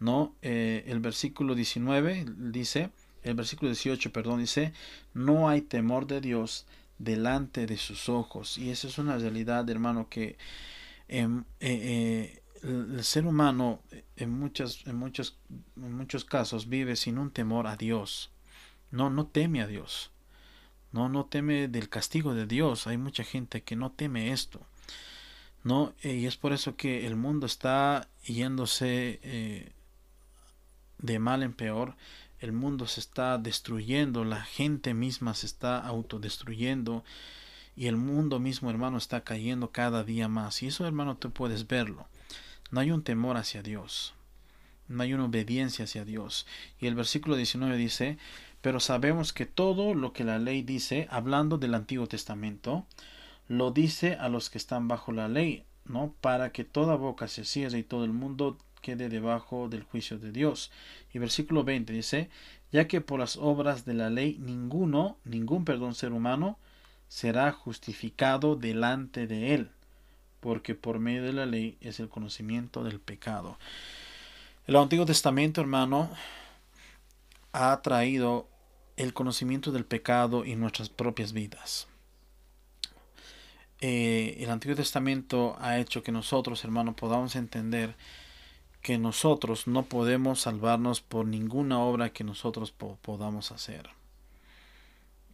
¿No? 0.00 0.36
Eh, 0.42 0.84
el 0.86 1.00
versículo 1.00 1.56
19 1.56 2.24
dice, 2.36 2.90
el 3.24 3.34
versículo 3.34 3.70
18, 3.70 4.12
perdón, 4.12 4.38
dice, 4.38 4.72
no 5.12 5.48
hay 5.48 5.60
temor 5.62 6.06
de 6.06 6.20
Dios 6.20 6.66
delante 6.98 7.66
de 7.66 7.76
sus 7.76 8.08
ojos. 8.08 8.58
Y 8.58 8.70
esa 8.70 8.86
es 8.86 8.98
una 8.98 9.18
realidad, 9.18 9.68
hermano, 9.68 10.08
que 10.08 10.36
em, 11.08 11.44
eh, 11.60 12.40
eh, 12.40 12.42
el 12.62 13.04
ser 13.04 13.26
humano 13.26 13.82
en, 14.16 14.30
muchas, 14.30 14.86
en, 14.86 14.96
muchos, 14.96 15.36
en 15.76 15.92
muchos 15.92 16.24
casos 16.24 16.68
vive 16.68 16.96
sin 16.96 17.18
un 17.18 17.30
temor 17.30 17.66
a 17.66 17.76
Dios. 17.76 18.30
No, 18.90 19.10
no 19.10 19.26
teme 19.26 19.62
a 19.62 19.66
Dios. 19.66 20.10
No, 20.92 21.08
no 21.08 21.26
teme 21.26 21.68
del 21.68 21.88
castigo 21.88 22.34
de 22.34 22.46
Dios. 22.46 22.86
Hay 22.86 22.96
mucha 22.96 23.24
gente 23.24 23.62
que 23.62 23.76
no 23.76 23.92
teme 23.92 24.32
esto. 24.32 24.66
¿No? 25.68 25.94
Y 26.02 26.26
es 26.26 26.36
por 26.36 26.52
eso 26.52 26.76
que 26.76 27.06
el 27.06 27.14
mundo 27.14 27.46
está 27.46 28.08
yéndose 28.24 29.20
eh, 29.22 29.72
de 30.98 31.18
mal 31.18 31.42
en 31.42 31.52
peor 31.52 31.94
el 32.40 32.52
mundo 32.52 32.86
se 32.86 33.00
está 33.00 33.36
destruyendo, 33.38 34.24
la 34.24 34.42
gente 34.42 34.94
misma 34.94 35.34
se 35.34 35.46
está 35.46 35.78
autodestruyendo 35.78 37.04
y 37.74 37.86
el 37.86 37.96
mundo 37.96 38.38
mismo, 38.38 38.70
hermano, 38.70 38.98
está 38.98 39.22
cayendo 39.22 39.70
cada 39.70 40.04
día 40.04 40.28
más. 40.28 40.62
Y 40.62 40.68
eso, 40.68 40.86
hermano, 40.86 41.16
tú 41.16 41.30
puedes 41.30 41.66
verlo. 41.66 42.08
No 42.70 42.80
hay 42.80 42.90
un 42.90 43.02
temor 43.02 43.36
hacia 43.36 43.62
Dios. 43.62 44.14
No 44.88 45.02
hay 45.02 45.14
una 45.14 45.26
obediencia 45.26 45.84
hacia 45.84 46.04
Dios. 46.04 46.46
Y 46.80 46.86
el 46.86 46.94
versículo 46.94 47.36
19 47.36 47.76
dice, 47.76 48.18
pero 48.62 48.80
sabemos 48.80 49.32
que 49.32 49.46
todo 49.46 49.94
lo 49.94 50.12
que 50.12 50.24
la 50.24 50.38
ley 50.38 50.62
dice, 50.62 51.06
hablando 51.10 51.58
del 51.58 51.74
Antiguo 51.74 52.06
Testamento, 52.06 52.86
lo 53.48 53.70
dice 53.70 54.14
a 54.14 54.28
los 54.28 54.50
que 54.50 54.58
están 54.58 54.88
bajo 54.88 55.12
la 55.12 55.28
ley, 55.28 55.64
¿no? 55.84 56.14
Para 56.20 56.52
que 56.52 56.64
toda 56.64 56.96
boca 56.96 57.28
se 57.28 57.44
cierre 57.44 57.78
y 57.78 57.82
todo 57.82 58.04
el 58.04 58.12
mundo 58.12 58.58
quede 58.82 59.08
debajo 59.08 59.68
del 59.68 59.82
juicio 59.82 60.18
de 60.18 60.32
Dios. 60.32 60.70
Y 61.12 61.18
versículo 61.18 61.64
20 61.64 61.92
dice, 61.92 62.30
ya 62.70 62.86
que 62.86 63.00
por 63.00 63.18
las 63.18 63.36
obras 63.36 63.84
de 63.84 63.94
la 63.94 64.10
ley 64.10 64.38
ninguno, 64.38 65.16
ningún 65.24 65.64
perdón 65.64 65.94
ser 65.94 66.12
humano, 66.12 66.58
será 67.08 67.50
justificado 67.52 68.54
delante 68.54 69.26
de 69.26 69.54
él, 69.54 69.70
porque 70.40 70.74
por 70.74 70.98
medio 70.98 71.22
de 71.22 71.32
la 71.32 71.46
ley 71.46 71.78
es 71.80 72.00
el 72.00 72.08
conocimiento 72.08 72.84
del 72.84 73.00
pecado. 73.00 73.58
El 74.66 74.76
Antiguo 74.76 75.06
Testamento, 75.06 75.62
hermano, 75.62 76.10
ha 77.52 77.80
traído 77.80 78.46
el 78.96 79.14
conocimiento 79.14 79.72
del 79.72 79.86
pecado 79.86 80.44
en 80.44 80.60
nuestras 80.60 80.90
propias 80.90 81.32
vidas. 81.32 81.88
Eh, 83.80 84.36
el 84.40 84.50
Antiguo 84.50 84.74
Testamento 84.74 85.56
ha 85.60 85.78
hecho 85.78 86.02
que 86.02 86.12
nosotros, 86.12 86.64
hermano, 86.64 86.96
podamos 86.96 87.36
entender 87.36 87.94
que 88.82 88.98
nosotros 88.98 89.66
no 89.66 89.84
podemos 89.84 90.40
salvarnos 90.40 91.00
por 91.00 91.26
ninguna 91.26 91.78
obra 91.78 92.12
que 92.12 92.24
nosotros 92.24 92.72
podamos 92.72 93.52
hacer. 93.52 93.90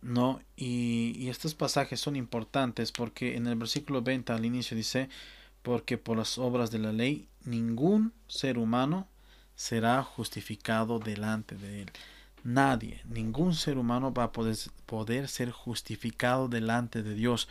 ¿No? 0.02 0.40
Y, 0.56 1.28
estos 1.28 1.54
pasajes 1.54 2.00
son 2.00 2.16
importantes 2.16 2.92
porque 2.92 3.36
en 3.36 3.46
el 3.46 3.56
versículo 3.56 4.02
20 4.02 4.32
al 4.32 4.44
inicio 4.44 4.76
dice, 4.76 5.08
porque 5.62 5.96
por 5.96 6.18
las 6.18 6.36
obras 6.36 6.70
de 6.70 6.78
la 6.78 6.92
ley 6.92 7.26
ningún 7.44 8.12
ser 8.28 8.58
humano 8.58 9.08
será 9.54 10.02
justificado 10.02 10.98
delante 10.98 11.56
de 11.56 11.82
él. 11.82 11.90
Nadie, 12.42 13.00
ningún 13.08 13.54
ser 13.54 13.78
humano 13.78 14.12
va 14.12 14.24
a 14.24 14.32
poder, 14.32 14.56
poder 14.84 15.28
ser 15.28 15.50
justificado 15.50 16.48
delante 16.48 17.02
de 17.02 17.14
Dios 17.14 17.48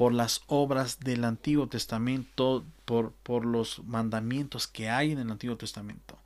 por 0.00 0.14
las 0.14 0.40
obras 0.46 0.98
del 1.00 1.24
Antiguo 1.24 1.68
Testamento, 1.68 2.64
por, 2.86 3.12
por 3.12 3.44
los 3.44 3.84
mandamientos 3.84 4.66
que 4.66 4.88
hay 4.88 5.12
en 5.12 5.18
el 5.18 5.30
Antiguo 5.30 5.58
Testamento. 5.58 6.18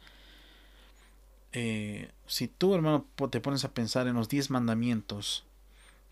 Eh, 1.51 2.13
si 2.29 2.47
tú, 2.47 2.77
hermano, 2.77 3.05
te 3.33 3.41
pones 3.41 3.65
a 3.65 3.75
pensar 3.75 4.07
en 4.07 4.15
los 4.15 4.29
diez 4.29 4.49
mandamientos, 4.49 5.45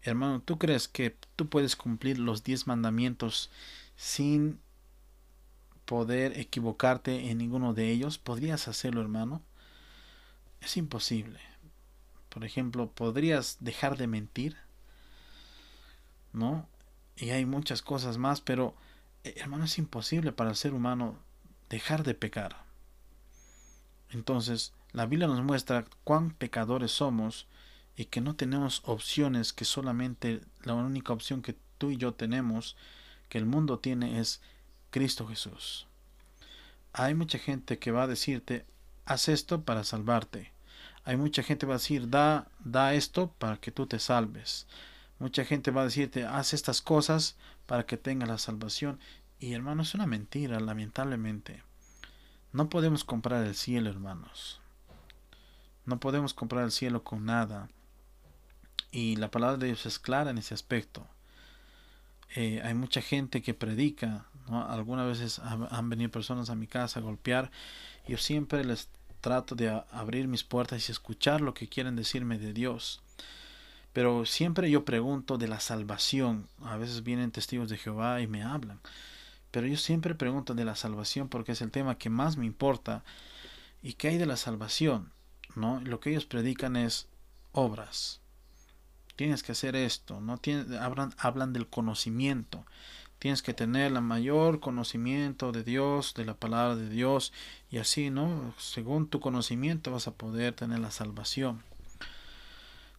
hermano, 0.03 0.43
¿tú 0.45 0.59
crees 0.59 0.89
que 0.89 1.17
tú 1.37 1.49
puedes 1.49 1.77
cumplir 1.77 2.19
los 2.19 2.43
diez 2.43 2.67
mandamientos 2.67 3.49
sin 3.95 4.59
poder 5.85 6.37
equivocarte 6.41 7.31
en 7.31 7.39
ninguno 7.39 7.75
de 7.75 7.93
ellos? 7.93 8.19
¿Podrías 8.19 8.67
hacerlo, 8.67 9.03
hermano? 9.03 9.41
Es 10.61 10.77
imposible. 10.77 11.39
Por 12.29 12.45
ejemplo, 12.45 12.91
¿podrías 12.91 13.59
dejar 13.61 13.97
de 13.97 14.09
mentir? 14.09 14.57
¿No? 16.33 16.67
Y 17.17 17.31
hay 17.31 17.47
muchas 17.47 17.83
cosas 17.83 18.19
más, 18.19 18.41
pero 18.41 18.75
eh, 19.25 19.35
hermano 19.37 19.65
es 19.65 19.79
imposible 19.79 20.33
para 20.33 20.51
el 20.51 20.57
ser 20.57 20.75
humano 20.75 21.19
dejar 21.69 22.03
de 22.05 22.15
pecar. 22.15 22.65
Entonces, 24.11 24.73
la 24.93 25.07
Biblia 25.07 25.29
nos 25.29 25.43
muestra 25.43 25.87
cuán 26.05 26.33
pecadores 26.33 26.93
somos 26.93 27.47
y 27.97 28.07
que 28.07 28.21
no 28.21 28.37
tenemos 28.37 28.83
opciones, 28.85 29.53
que 29.53 29.65
solamente 29.65 30.43
la 30.65 30.75
única 30.75 31.13
opción 31.13 31.43
que 31.43 31.57
tú 31.79 31.91
y 31.91 31.97
yo 31.97 32.15
tenemos, 32.15 32.77
que 33.29 33.39
el 33.39 33.47
mundo 33.47 33.79
tiene, 33.79 34.21
es 34.21 34.41
Cristo 34.91 35.27
Jesús. 35.27 35.87
Hay 36.93 37.15
mucha 37.15 37.39
gente 37.39 37.79
que 37.79 37.91
va 37.91 38.03
a 38.03 38.07
decirte, 38.07 38.67
haz 39.07 39.29
esto 39.29 39.63
para 39.63 39.85
salvarte. 39.85 40.53
Hay 41.05 41.17
mucha 41.17 41.43
gente 41.43 41.61
que 41.61 41.69
va 41.69 41.75
a 41.75 41.79
decir, 41.79 42.11
da, 42.11 42.51
da 42.61 42.95
esto 42.95 43.33
para 43.39 43.57
que 43.57 43.73
tú 43.73 43.87
te 43.87 43.99
salves. 43.99 44.67
Mucha 45.23 45.45
gente 45.45 45.71
va 45.71 45.83
a 45.83 45.85
decirte, 45.85 46.25
haz 46.25 46.53
estas 46.53 46.83
cosas 46.83 47.37
para 47.67 47.87
que 47.87 47.97
tengas 47.97 48.29
la 48.29 48.39
salvación. 48.39 48.99
Y 49.39 49.53
hermano, 49.53 49.83
es 49.83 49.95
una 49.95 50.05
mentira, 50.05 50.59
lamentablemente. 50.59 51.63
No 52.53 52.69
podemos 52.69 53.05
comprar 53.05 53.47
el 53.47 53.55
cielo, 53.55 53.89
hermanos. 53.89 54.61
No 55.87 56.01
podemos 56.01 56.35
comprar 56.35 56.65
el 56.65 56.73
cielo 56.73 57.05
con 57.05 57.25
nada. 57.25 57.69
Y 58.91 59.15
la 59.15 59.31
palabra 59.31 59.59
de 59.59 59.67
Dios 59.67 59.87
es 59.87 60.01
clara 60.01 60.33
en 60.33 60.39
ese 60.39 60.55
aspecto. 60.55 61.07
Eh, 62.35 62.61
hay 62.65 62.75
mucha 62.75 63.01
gente 63.01 63.43
que 63.43 63.55
predica. 63.55 64.27
Algunas 64.49 65.07
veces 65.07 65.39
han 65.39 65.89
venido 65.89 66.11
personas 66.11 66.51
a 66.51 66.57
mi 66.57 66.67
casa 66.67 66.99
a 66.99 67.03
golpear. 67.05 67.53
Yo 68.09 68.19
siempre 68.19 68.65
les 68.65 68.89
trato 69.21 69.55
de 69.55 69.71
abrir 69.93 70.27
mis 70.27 70.43
puertas 70.43 70.89
y 70.89 70.91
escuchar 70.91 71.41
lo 71.41 71.55
que 71.55 71.69
quieren 71.69 71.95
decirme 71.95 72.39
de 72.39 72.53
Dios. 72.53 73.03
Pero 73.93 74.25
siempre 74.25 74.71
yo 74.71 74.85
pregunto 74.85 75.39
de 75.39 75.49
la 75.49 75.61
salvación. 75.61 76.49
A 76.63 76.77
veces 76.77 77.03
vienen 77.03 77.31
testigos 77.31 77.69
de 77.69 77.79
Jehová 77.79 78.21
y 78.21 78.27
me 78.27 78.43
hablan. 78.43 78.81
Pero 79.51 79.67
yo 79.67 79.77
siempre 79.77 80.15
pregunto 80.15 80.55
de 80.55 80.65
la 80.65 80.77
salvación 80.77 81.29
porque 81.29 81.53
es 81.53 81.61
el 81.61 81.71
tema 81.71 81.99
que 81.99 82.09
más 82.09 82.37
me 82.37 82.47
importa. 82.47 83.05
¿Y 83.83 83.95
qué 83.95 84.09
hay 84.09 84.19
de 84.19 84.27
la 84.27 84.37
salvación? 84.37 85.13
¿No? 85.55 85.81
Lo 85.81 86.01
que 86.01 86.11
ellos 86.11 86.25
predican 86.25 86.77
es 86.77 87.09
obras. 87.53 88.21
Tienes 89.17 89.43
que 89.43 89.53
hacer 89.53 89.77
esto. 89.77 90.21
¿no? 90.21 90.41
hablan, 90.81 91.15
hablan 91.19 91.53
del 91.53 91.69
conocimiento. 91.69 92.65
Tienes 93.19 93.43
que 93.43 93.53
tener 93.53 93.93
el 93.93 94.01
mayor 94.01 94.59
conocimiento 94.59 95.53
de 95.53 95.63
Dios, 95.63 96.15
de 96.15 96.25
la 96.25 96.35
palabra 96.35 96.75
de 96.75 96.89
Dios. 96.89 97.35
Y 97.71 97.77
así, 97.77 98.09
¿no? 98.09 98.55
Según 98.59 99.07
tu 99.07 99.21
conocimiento 99.21 99.93
vas 99.93 100.09
a 100.09 100.15
poder 100.15 100.55
tener 100.55 100.79
la 100.79 100.91
salvación. 100.91 101.63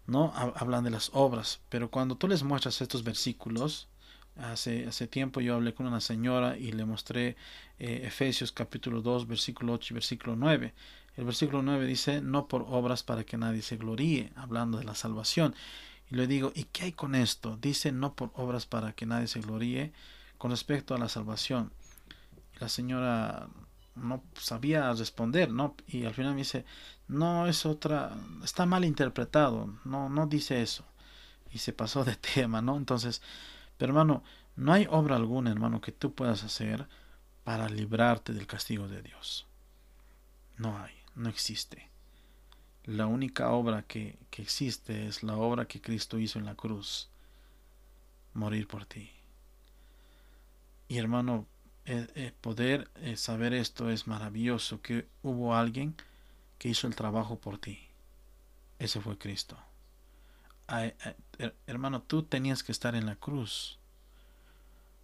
¿No? 0.08 0.34
Hablan 0.36 0.84
de 0.84 0.90
las 0.90 1.10
obras, 1.14 1.62
pero 1.70 1.90
cuando 1.90 2.16
tú 2.16 2.28
les 2.28 2.44
muestras 2.44 2.82
estos 2.82 3.04
versículos, 3.04 3.88
hace, 4.38 4.88
hace 4.88 5.08
tiempo 5.08 5.42
yo 5.42 5.56
hablé 5.56 5.74
con 5.74 5.86
una 5.86 6.02
señora 6.02 6.58
y 6.58 6.72
le 6.72 6.86
mostré 6.86 7.36
eh, 7.80 8.02
Efesios 8.06 8.52
capítulo 8.52 9.02
2, 9.02 9.28
versículo 9.28 9.74
8 9.74 9.94
y 9.94 9.96
versículo 9.96 10.36
9. 10.36 10.74
El 11.16 11.26
versículo 11.26 11.62
9 11.62 11.86
dice, 11.86 12.22
no 12.22 12.48
por 12.48 12.66
obras 12.68 13.04
para 13.04 13.24
que 13.24 13.38
nadie 13.38 13.62
se 13.62 13.78
gloríe, 13.78 14.32
hablando 14.36 14.80
de 14.80 14.84
la 14.84 14.96
salvación. 14.96 15.54
Y 16.10 16.16
le 16.16 16.28
digo, 16.28 16.52
¿y 16.56 16.66
qué 16.66 16.86
hay 16.86 16.92
con 16.92 17.16
esto? 17.16 17.58
Dice, 17.62 17.92
no 17.92 18.14
por 18.16 18.32
obras 18.34 18.66
para 18.66 18.94
que 18.94 19.06
nadie 19.06 19.28
se 19.28 19.40
gloríe 19.40 19.94
con 20.38 20.52
respecto 20.52 20.96
a 20.96 20.98
la 20.98 21.10
salvación. 21.10 21.72
La 22.60 22.68
señora 22.68 23.48
no 23.96 24.24
sabía 24.36 24.92
responder, 24.94 25.52
¿no? 25.52 25.76
Y 25.88 26.06
al 26.06 26.14
final 26.14 26.34
me 26.34 26.40
dice, 26.40 26.66
no 27.08 27.48
es 27.48 27.66
otra, 27.66 28.16
está 28.44 28.66
mal 28.66 28.86
interpretado, 28.86 29.80
no, 29.86 30.10
no 30.10 30.28
dice 30.28 30.62
eso. 30.62 30.86
y 31.52 31.60
se 31.60 31.74
pasó 31.74 32.04
de 32.04 32.16
tema, 32.36 32.62
¿no? 32.62 32.78
Entonces, 32.78 33.22
pero 33.78 33.92
hermano, 33.92 34.24
no 34.56 34.74
hay 34.74 34.88
obra 34.90 35.16
alguna, 35.16 35.52
hermano, 35.52 35.82
que 35.82 35.92
tú 35.92 36.14
puedas 36.14 36.44
hacer 36.44 36.88
para 37.44 37.70
librarte 37.70 38.34
del 38.34 38.48
castigo 38.48 38.88
de 38.88 39.02
Dios. 39.02 39.48
No 40.58 40.78
hay, 40.80 40.94
no 41.16 41.30
existe. 41.30 41.90
La 42.86 43.08
única 43.08 43.52
obra 43.52 43.84
que, 43.84 44.20
que 44.30 44.42
existe 44.42 45.08
es 45.08 45.24
la 45.24 45.38
obra 45.38 45.68
que 45.68 45.82
Cristo 45.82 46.20
hizo 46.20 46.40
en 46.40 46.46
la 46.46 46.56
cruz, 46.56 47.10
morir 48.34 48.68
por 48.68 48.86
ti. 48.86 49.12
Y 50.88 50.98
hermano, 50.98 51.48
eh, 51.86 52.08
eh, 52.16 52.32
poder 52.40 52.90
eh, 52.96 53.18
saber 53.18 53.54
esto 53.54 53.90
es 53.90 54.08
maravilloso, 54.08 54.82
que 54.82 55.08
hubo 55.22 55.56
alguien 55.56 55.96
que 56.58 56.70
hizo 56.70 56.88
el 56.88 56.96
trabajo 56.96 57.40
por 57.40 57.58
ti. 57.58 57.80
Ese 58.80 59.02
fue 59.02 59.18
Cristo. 59.18 59.58
hermano, 61.68 62.02
tú 62.02 62.24
tenías 62.24 62.64
que 62.64 62.72
estar 62.72 62.96
en 62.96 63.06
la 63.06 63.16
cruz 63.16 63.80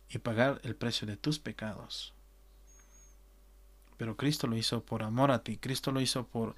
y 0.09 0.17
pagar 0.19 0.59
el 0.63 0.75
precio 0.75 1.05
de 1.05 1.17
tus 1.17 1.37
pecados. 1.37 2.13
Pero 3.97 4.15
Cristo 4.15 4.47
lo 4.47 4.55
hizo 4.55 4.81
por 4.83 5.03
amor 5.03 5.31
a 5.31 5.43
ti, 5.43 5.57
Cristo 5.57 5.91
lo 5.91 5.99
hizo 5.99 6.25
por, 6.25 6.55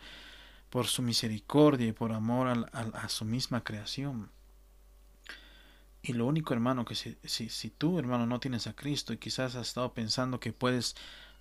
por 0.70 0.88
su 0.88 1.02
misericordia 1.02 1.88
y 1.88 1.92
por 1.92 2.12
amor 2.14 2.70
a, 2.72 3.10
su 3.10 3.26
misma 3.26 3.64
creación. 3.64 4.30
Y 6.04 6.14
lo 6.14 6.26
único, 6.26 6.54
hermano, 6.54 6.84
que 6.86 6.96
si, 6.96 7.18
si, 7.24 7.50
si, 7.50 7.70
tú, 7.70 8.00
hermano, 8.00 8.26
no 8.26 8.40
tienes 8.40 8.68
a 8.68 8.74
Cristo 8.74 9.14
y 9.14 9.18
quizás 9.18 9.56
has 9.56 9.68
estado 9.68 9.94
pensando 9.94 10.40
que 10.40 10.52
puedes 10.52 10.96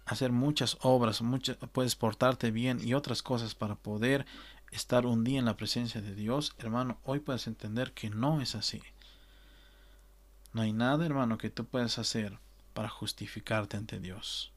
hacer 0.04 0.32
muchas 0.32 0.76
obras, 0.82 1.22
muchas, 1.22 1.56
puedes 1.72 1.96
portarte 1.96 2.50
bien 2.50 2.78
y 2.82 2.94
otras 2.94 3.22
cosas 3.22 3.54
para 3.54 3.76
poder 3.76 4.26
estar 4.70 5.06
un 5.06 5.24
día 5.24 5.38
en 5.38 5.44
la 5.44 5.56
presencia 5.56 6.00
de 6.00 6.14
Dios, 6.14 6.54
hermano, 6.58 6.98
hoy 7.04 7.20
puedes 7.20 7.46
entender 7.46 7.92
que 7.92 8.10
no 8.10 8.40
es 8.40 8.54
así. 8.54 8.82
No 10.52 10.62
hay 10.62 10.72
nada, 10.72 11.06
hermano, 11.06 11.38
que 11.38 11.50
tú 11.50 11.64
puedas 11.64 11.98
hacer 11.98 12.38
para 12.74 12.88
justificarte 12.88 13.76
ante 13.76 13.98
Dios. 13.98 14.52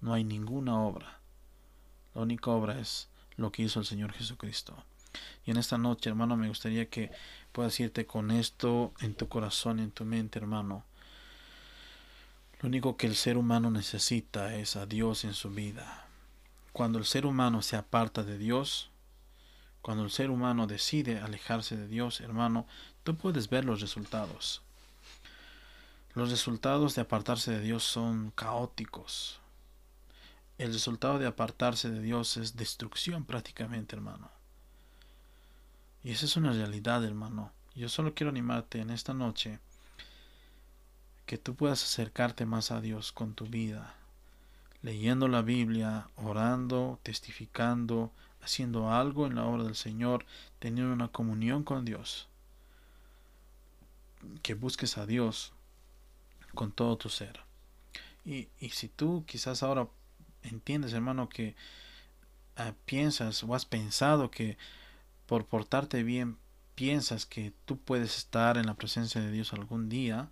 No 0.00 0.14
hay 0.14 0.24
ninguna 0.24 0.80
obra. 0.80 1.20
La 2.14 2.22
única 2.22 2.50
obra 2.50 2.78
es 2.78 3.08
lo 3.36 3.50
que 3.50 3.62
hizo 3.62 3.80
el 3.80 3.86
Señor 3.86 4.12
Jesucristo. 4.12 4.76
Y 5.44 5.50
en 5.50 5.56
esta 5.56 5.78
noche, 5.78 6.10
hermano, 6.10 6.36
me 6.36 6.48
gustaría 6.48 6.88
que 6.88 7.10
puedas 7.58 7.80
irte 7.80 8.06
con 8.06 8.30
esto 8.30 8.94
en 9.00 9.16
tu 9.16 9.26
corazón 9.26 9.80
en 9.80 9.90
tu 9.90 10.04
mente, 10.04 10.38
hermano. 10.38 10.84
Lo 12.60 12.68
único 12.68 12.96
que 12.96 13.08
el 13.08 13.16
ser 13.16 13.36
humano 13.36 13.68
necesita 13.72 14.54
es 14.54 14.76
a 14.76 14.86
Dios 14.86 15.24
en 15.24 15.34
su 15.34 15.50
vida. 15.50 16.06
Cuando 16.72 17.00
el 17.00 17.04
ser 17.04 17.26
humano 17.26 17.60
se 17.62 17.74
aparta 17.74 18.22
de 18.22 18.38
Dios, 18.38 18.92
cuando 19.82 20.04
el 20.04 20.12
ser 20.12 20.30
humano 20.30 20.68
decide 20.68 21.18
alejarse 21.18 21.76
de 21.76 21.88
Dios, 21.88 22.20
hermano, 22.20 22.64
tú 23.02 23.16
puedes 23.16 23.50
ver 23.50 23.64
los 23.64 23.80
resultados. 23.80 24.62
Los 26.14 26.30
resultados 26.30 26.94
de 26.94 27.00
apartarse 27.00 27.50
de 27.50 27.60
Dios 27.60 27.82
son 27.82 28.30
caóticos. 28.36 29.40
El 30.58 30.72
resultado 30.72 31.18
de 31.18 31.26
apartarse 31.26 31.90
de 31.90 32.02
Dios 32.02 32.36
es 32.36 32.54
destrucción 32.54 33.24
prácticamente, 33.24 33.96
hermano. 33.96 34.37
Y 36.02 36.12
esa 36.12 36.26
es 36.26 36.36
una 36.36 36.52
realidad, 36.52 37.04
hermano. 37.04 37.52
Yo 37.74 37.88
solo 37.88 38.14
quiero 38.14 38.30
animarte 38.30 38.80
en 38.80 38.90
esta 38.90 39.14
noche 39.14 39.60
que 41.26 41.38
tú 41.38 41.54
puedas 41.54 41.82
acercarte 41.82 42.46
más 42.46 42.70
a 42.70 42.80
Dios 42.80 43.12
con 43.12 43.34
tu 43.34 43.46
vida, 43.46 43.94
leyendo 44.82 45.28
la 45.28 45.42
Biblia, 45.42 46.08
orando, 46.16 46.98
testificando, 47.02 48.12
haciendo 48.40 48.90
algo 48.90 49.26
en 49.26 49.34
la 49.34 49.44
obra 49.44 49.64
del 49.64 49.76
Señor, 49.76 50.24
teniendo 50.58 50.92
una 50.92 51.08
comunión 51.08 51.64
con 51.64 51.84
Dios. 51.84 52.28
Que 54.42 54.54
busques 54.54 54.96
a 54.98 55.06
Dios 55.06 55.52
con 56.54 56.72
todo 56.72 56.96
tu 56.96 57.08
ser. 57.10 57.40
Y, 58.24 58.48
y 58.58 58.70
si 58.70 58.88
tú 58.88 59.24
quizás 59.26 59.62
ahora 59.62 59.88
entiendes, 60.42 60.92
hermano, 60.92 61.28
que 61.28 61.54
ah, 62.56 62.72
piensas 62.84 63.42
o 63.44 63.54
has 63.54 63.66
pensado 63.66 64.30
que 64.30 64.56
por 65.28 65.44
portarte 65.44 66.02
bien 66.02 66.38
piensas 66.74 67.26
que 67.26 67.52
tú 67.66 67.76
puedes 67.76 68.16
estar 68.16 68.56
en 68.56 68.66
la 68.66 68.74
presencia 68.74 69.20
de 69.20 69.30
Dios 69.30 69.52
algún 69.52 69.90
día 69.90 70.30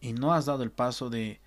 y 0.00 0.12
no 0.12 0.34
has 0.34 0.46
dado 0.46 0.64
el 0.64 0.72
paso 0.72 1.10
de 1.10 1.40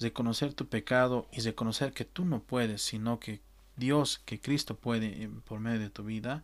reconocer 0.00 0.52
tu 0.52 0.66
pecado 0.66 1.28
y 1.32 1.40
reconocer 1.42 1.92
que 1.92 2.04
tú 2.04 2.24
no 2.24 2.40
puedes, 2.40 2.82
sino 2.82 3.20
que 3.20 3.40
Dios, 3.76 4.20
que 4.24 4.40
Cristo 4.40 4.76
puede 4.76 5.30
por 5.46 5.60
medio 5.60 5.78
de 5.78 5.90
tu 5.90 6.02
vida, 6.02 6.42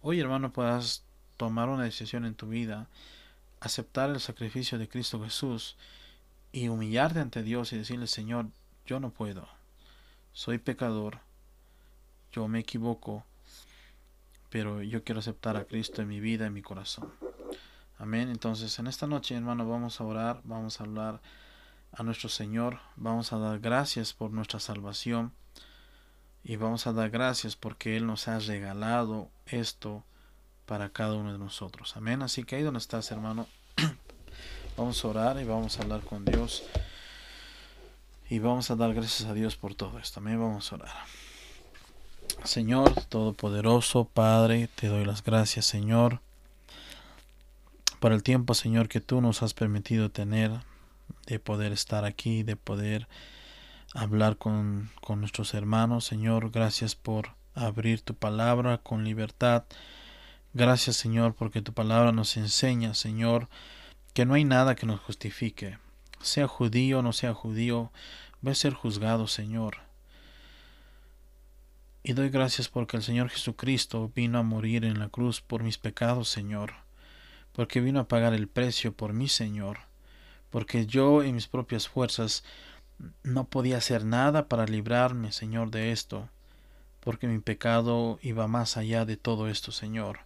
hoy 0.00 0.20
hermano 0.20 0.52
puedas 0.52 1.02
tomar 1.36 1.68
una 1.68 1.84
decisión 1.84 2.24
en 2.24 2.36
tu 2.36 2.46
vida, 2.46 2.88
aceptar 3.58 4.10
el 4.10 4.20
sacrificio 4.20 4.78
de 4.78 4.88
Cristo 4.88 5.20
Jesús 5.24 5.76
y 6.52 6.68
humillarte 6.68 7.18
ante 7.18 7.42
Dios 7.42 7.72
y 7.72 7.78
decirle, 7.78 8.06
Señor, 8.06 8.46
yo 8.86 9.00
no 9.00 9.10
puedo, 9.10 9.48
soy 10.32 10.58
pecador, 10.58 11.18
yo 12.30 12.46
me 12.46 12.60
equivoco, 12.60 13.24
pero 14.50 14.82
yo 14.82 15.02
quiero 15.02 15.20
aceptar 15.20 15.56
a 15.56 15.64
Cristo 15.64 16.02
en 16.02 16.08
mi 16.08 16.20
vida, 16.20 16.46
en 16.46 16.52
mi 16.52 16.62
corazón. 16.62 17.10
Amén. 17.98 18.28
Entonces, 18.28 18.78
en 18.78 18.86
esta 18.86 19.06
noche, 19.06 19.34
hermano, 19.34 19.68
vamos 19.68 20.00
a 20.00 20.04
orar, 20.04 20.40
vamos 20.44 20.80
a 20.80 20.84
hablar 20.84 21.20
a 21.92 22.02
nuestro 22.02 22.28
Señor, 22.28 22.80
vamos 22.96 23.32
a 23.32 23.38
dar 23.38 23.58
gracias 23.60 24.12
por 24.12 24.30
nuestra 24.30 24.60
salvación 24.60 25.32
y 26.44 26.56
vamos 26.56 26.86
a 26.86 26.92
dar 26.92 27.10
gracias 27.10 27.56
porque 27.56 27.96
Él 27.96 28.06
nos 28.06 28.28
ha 28.28 28.38
regalado 28.38 29.30
esto 29.46 30.04
para 30.66 30.90
cada 30.90 31.14
uno 31.14 31.32
de 31.32 31.38
nosotros. 31.38 31.96
Amén. 31.96 32.22
Así 32.22 32.44
que 32.44 32.56
ahí 32.56 32.62
donde 32.62 32.78
estás, 32.78 33.10
hermano, 33.10 33.46
Vamos 34.80 35.04
a 35.04 35.08
orar 35.08 35.40
y 35.40 35.44
vamos 35.44 35.78
a 35.78 35.82
hablar 35.82 36.00
con 36.00 36.24
Dios. 36.24 36.62
Y 38.28 38.38
vamos 38.38 38.70
a 38.70 38.76
dar 38.76 38.94
gracias 38.94 39.28
a 39.28 39.34
Dios 39.34 39.56
por 39.56 39.74
todo 39.74 39.98
esto. 39.98 40.14
También 40.14 40.40
vamos 40.40 40.72
a 40.72 40.76
orar. 40.76 40.94
Señor 42.44 43.04
Todopoderoso, 43.06 44.06
Padre, 44.06 44.68
te 44.74 44.88
doy 44.88 45.04
las 45.04 45.22
gracias, 45.22 45.66
Señor, 45.66 46.20
por 48.00 48.12
el 48.12 48.22
tiempo, 48.22 48.54
Señor, 48.54 48.88
que 48.88 49.00
tú 49.00 49.20
nos 49.20 49.42
has 49.42 49.52
permitido 49.52 50.10
tener, 50.10 50.50
de 51.26 51.38
poder 51.38 51.72
estar 51.72 52.04
aquí, 52.04 52.42
de 52.42 52.56
poder 52.56 53.08
hablar 53.94 54.38
con, 54.38 54.90
con 55.02 55.20
nuestros 55.20 55.52
hermanos. 55.54 56.06
Señor, 56.06 56.50
gracias 56.50 56.94
por 56.94 57.34
abrir 57.54 58.00
tu 58.00 58.14
palabra 58.14 58.78
con 58.78 59.04
libertad. 59.04 59.64
Gracias, 60.54 60.96
Señor, 60.96 61.34
porque 61.34 61.62
tu 61.62 61.72
palabra 61.74 62.10
nos 62.10 62.36
enseña, 62.36 62.94
Señor, 62.94 63.48
que 64.14 64.24
no 64.24 64.34
hay 64.34 64.44
nada 64.44 64.74
que 64.74 64.86
nos 64.86 65.00
justifique, 65.00 65.78
sea 66.20 66.48
judío 66.48 67.00
o 67.00 67.02
no 67.02 67.12
sea 67.12 67.34
judío, 67.34 67.92
va 68.44 68.52
a 68.52 68.54
ser 68.56 68.72
juzgado, 68.72 69.28
Señor. 69.28 69.89
Y 72.02 72.14
doy 72.14 72.30
gracias 72.30 72.68
porque 72.68 72.96
el 72.96 73.02
Señor 73.02 73.28
Jesucristo 73.28 74.10
vino 74.14 74.38
a 74.38 74.42
morir 74.42 74.86
en 74.86 74.98
la 74.98 75.10
cruz 75.10 75.42
por 75.42 75.62
mis 75.62 75.76
pecados, 75.76 76.30
Señor, 76.30 76.72
porque 77.52 77.82
vino 77.82 78.00
a 78.00 78.08
pagar 78.08 78.32
el 78.32 78.48
precio 78.48 78.94
por 78.94 79.12
mí, 79.12 79.28
Señor, 79.28 79.80
porque 80.48 80.86
yo 80.86 81.22
en 81.22 81.34
mis 81.34 81.46
propias 81.46 81.88
fuerzas 81.88 82.42
no 83.22 83.44
podía 83.44 83.76
hacer 83.76 84.06
nada 84.06 84.48
para 84.48 84.64
librarme, 84.64 85.30
Señor, 85.30 85.70
de 85.70 85.92
esto, 85.92 86.30
porque 87.00 87.26
mi 87.26 87.38
pecado 87.38 88.18
iba 88.22 88.46
más 88.48 88.78
allá 88.78 89.04
de 89.04 89.18
todo 89.18 89.48
esto, 89.48 89.70
Señor. 89.70 90.20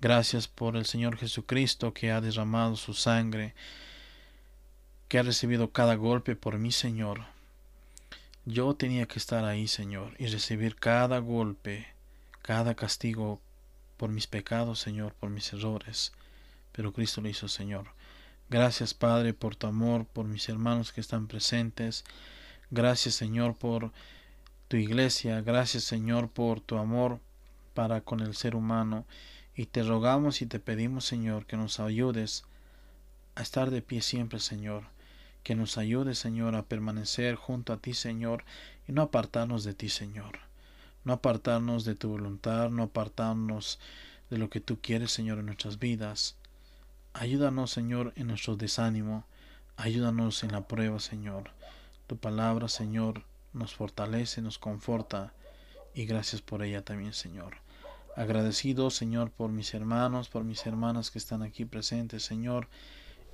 Gracias 0.00 0.48
por 0.48 0.76
el 0.76 0.84
Señor 0.84 1.16
Jesucristo 1.16 1.94
que 1.94 2.10
ha 2.10 2.20
derramado 2.20 2.74
su 2.74 2.92
sangre, 2.92 3.54
que 5.06 5.20
ha 5.20 5.22
recibido 5.22 5.70
cada 5.70 5.94
golpe 5.94 6.34
por 6.34 6.58
mi 6.58 6.72
Señor. 6.72 7.33
Yo 8.46 8.74
tenía 8.74 9.06
que 9.06 9.18
estar 9.18 9.44
ahí, 9.46 9.66
Señor, 9.68 10.14
y 10.18 10.26
recibir 10.26 10.76
cada 10.76 11.18
golpe, 11.18 11.86
cada 12.42 12.74
castigo 12.74 13.40
por 13.96 14.10
mis 14.10 14.26
pecados, 14.26 14.80
Señor, 14.80 15.14
por 15.14 15.30
mis 15.30 15.50
errores. 15.54 16.12
Pero 16.72 16.92
Cristo 16.92 17.22
lo 17.22 17.30
hizo, 17.30 17.48
Señor. 17.48 17.86
Gracias, 18.50 18.92
Padre, 18.92 19.32
por 19.32 19.56
tu 19.56 19.66
amor, 19.66 20.04
por 20.04 20.26
mis 20.26 20.46
hermanos 20.50 20.92
que 20.92 21.00
están 21.00 21.26
presentes. 21.26 22.04
Gracias, 22.70 23.14
Señor, 23.14 23.56
por 23.56 23.92
tu 24.68 24.76
iglesia. 24.76 25.40
Gracias, 25.40 25.84
Señor, 25.84 26.28
por 26.28 26.60
tu 26.60 26.76
amor 26.76 27.20
para 27.72 28.02
con 28.02 28.20
el 28.20 28.34
ser 28.36 28.56
humano. 28.56 29.06
Y 29.56 29.66
te 29.66 29.82
rogamos 29.82 30.42
y 30.42 30.46
te 30.46 30.60
pedimos, 30.60 31.06
Señor, 31.06 31.46
que 31.46 31.56
nos 31.56 31.80
ayudes 31.80 32.44
a 33.36 33.42
estar 33.42 33.70
de 33.70 33.80
pie 33.80 34.02
siempre, 34.02 34.38
Señor. 34.38 34.93
Que 35.44 35.54
nos 35.54 35.78
ayudes, 35.78 36.18
Señor, 36.18 36.56
a 36.56 36.64
permanecer 36.64 37.36
junto 37.36 37.72
a 37.72 37.76
ti, 37.76 37.94
Señor, 37.94 38.44
y 38.88 38.92
no 38.92 39.02
apartarnos 39.02 39.62
de 39.62 39.74
ti, 39.74 39.90
Señor. 39.90 40.40
No 41.04 41.12
apartarnos 41.12 41.84
de 41.84 41.94
tu 41.94 42.08
voluntad, 42.08 42.70
no 42.70 42.82
apartarnos 42.82 43.78
de 44.30 44.38
lo 44.38 44.48
que 44.48 44.60
tú 44.60 44.78
quieres, 44.80 45.12
Señor, 45.12 45.38
en 45.38 45.46
nuestras 45.46 45.78
vidas. 45.78 46.36
Ayúdanos, 47.12 47.70
Señor, 47.70 48.14
en 48.16 48.28
nuestro 48.28 48.56
desánimo. 48.56 49.26
Ayúdanos 49.76 50.42
en 50.44 50.52
la 50.52 50.66
prueba, 50.66 50.98
Señor. 50.98 51.50
Tu 52.06 52.16
palabra, 52.16 52.68
Señor, 52.68 53.22
nos 53.52 53.74
fortalece, 53.74 54.40
nos 54.40 54.58
conforta. 54.58 55.34
Y 55.94 56.06
gracias 56.06 56.40
por 56.40 56.62
ella 56.62 56.82
también, 56.82 57.12
Señor. 57.12 57.58
Agradecido, 58.16 58.90
Señor, 58.90 59.30
por 59.30 59.50
mis 59.50 59.74
hermanos, 59.74 60.28
por 60.30 60.42
mis 60.42 60.64
hermanas 60.66 61.10
que 61.10 61.18
están 61.18 61.42
aquí 61.42 61.66
presentes, 61.66 62.24
Señor. 62.24 62.68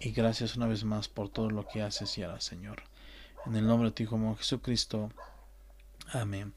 Y 0.03 0.13
gracias 0.13 0.57
una 0.57 0.67
vez 0.67 0.83
más 0.83 1.09
por 1.09 1.29
todo 1.29 1.51
lo 1.51 1.69
que 1.69 1.83
haces 1.83 2.17
y 2.17 2.23
harás, 2.23 2.43
Señor. 2.43 2.83
En 3.45 3.55
el 3.55 3.67
nombre 3.67 3.91
de 3.91 3.95
tu 3.95 4.03
Hijo 4.03 4.35
Jesucristo. 4.37 5.11
Amén. 6.13 6.55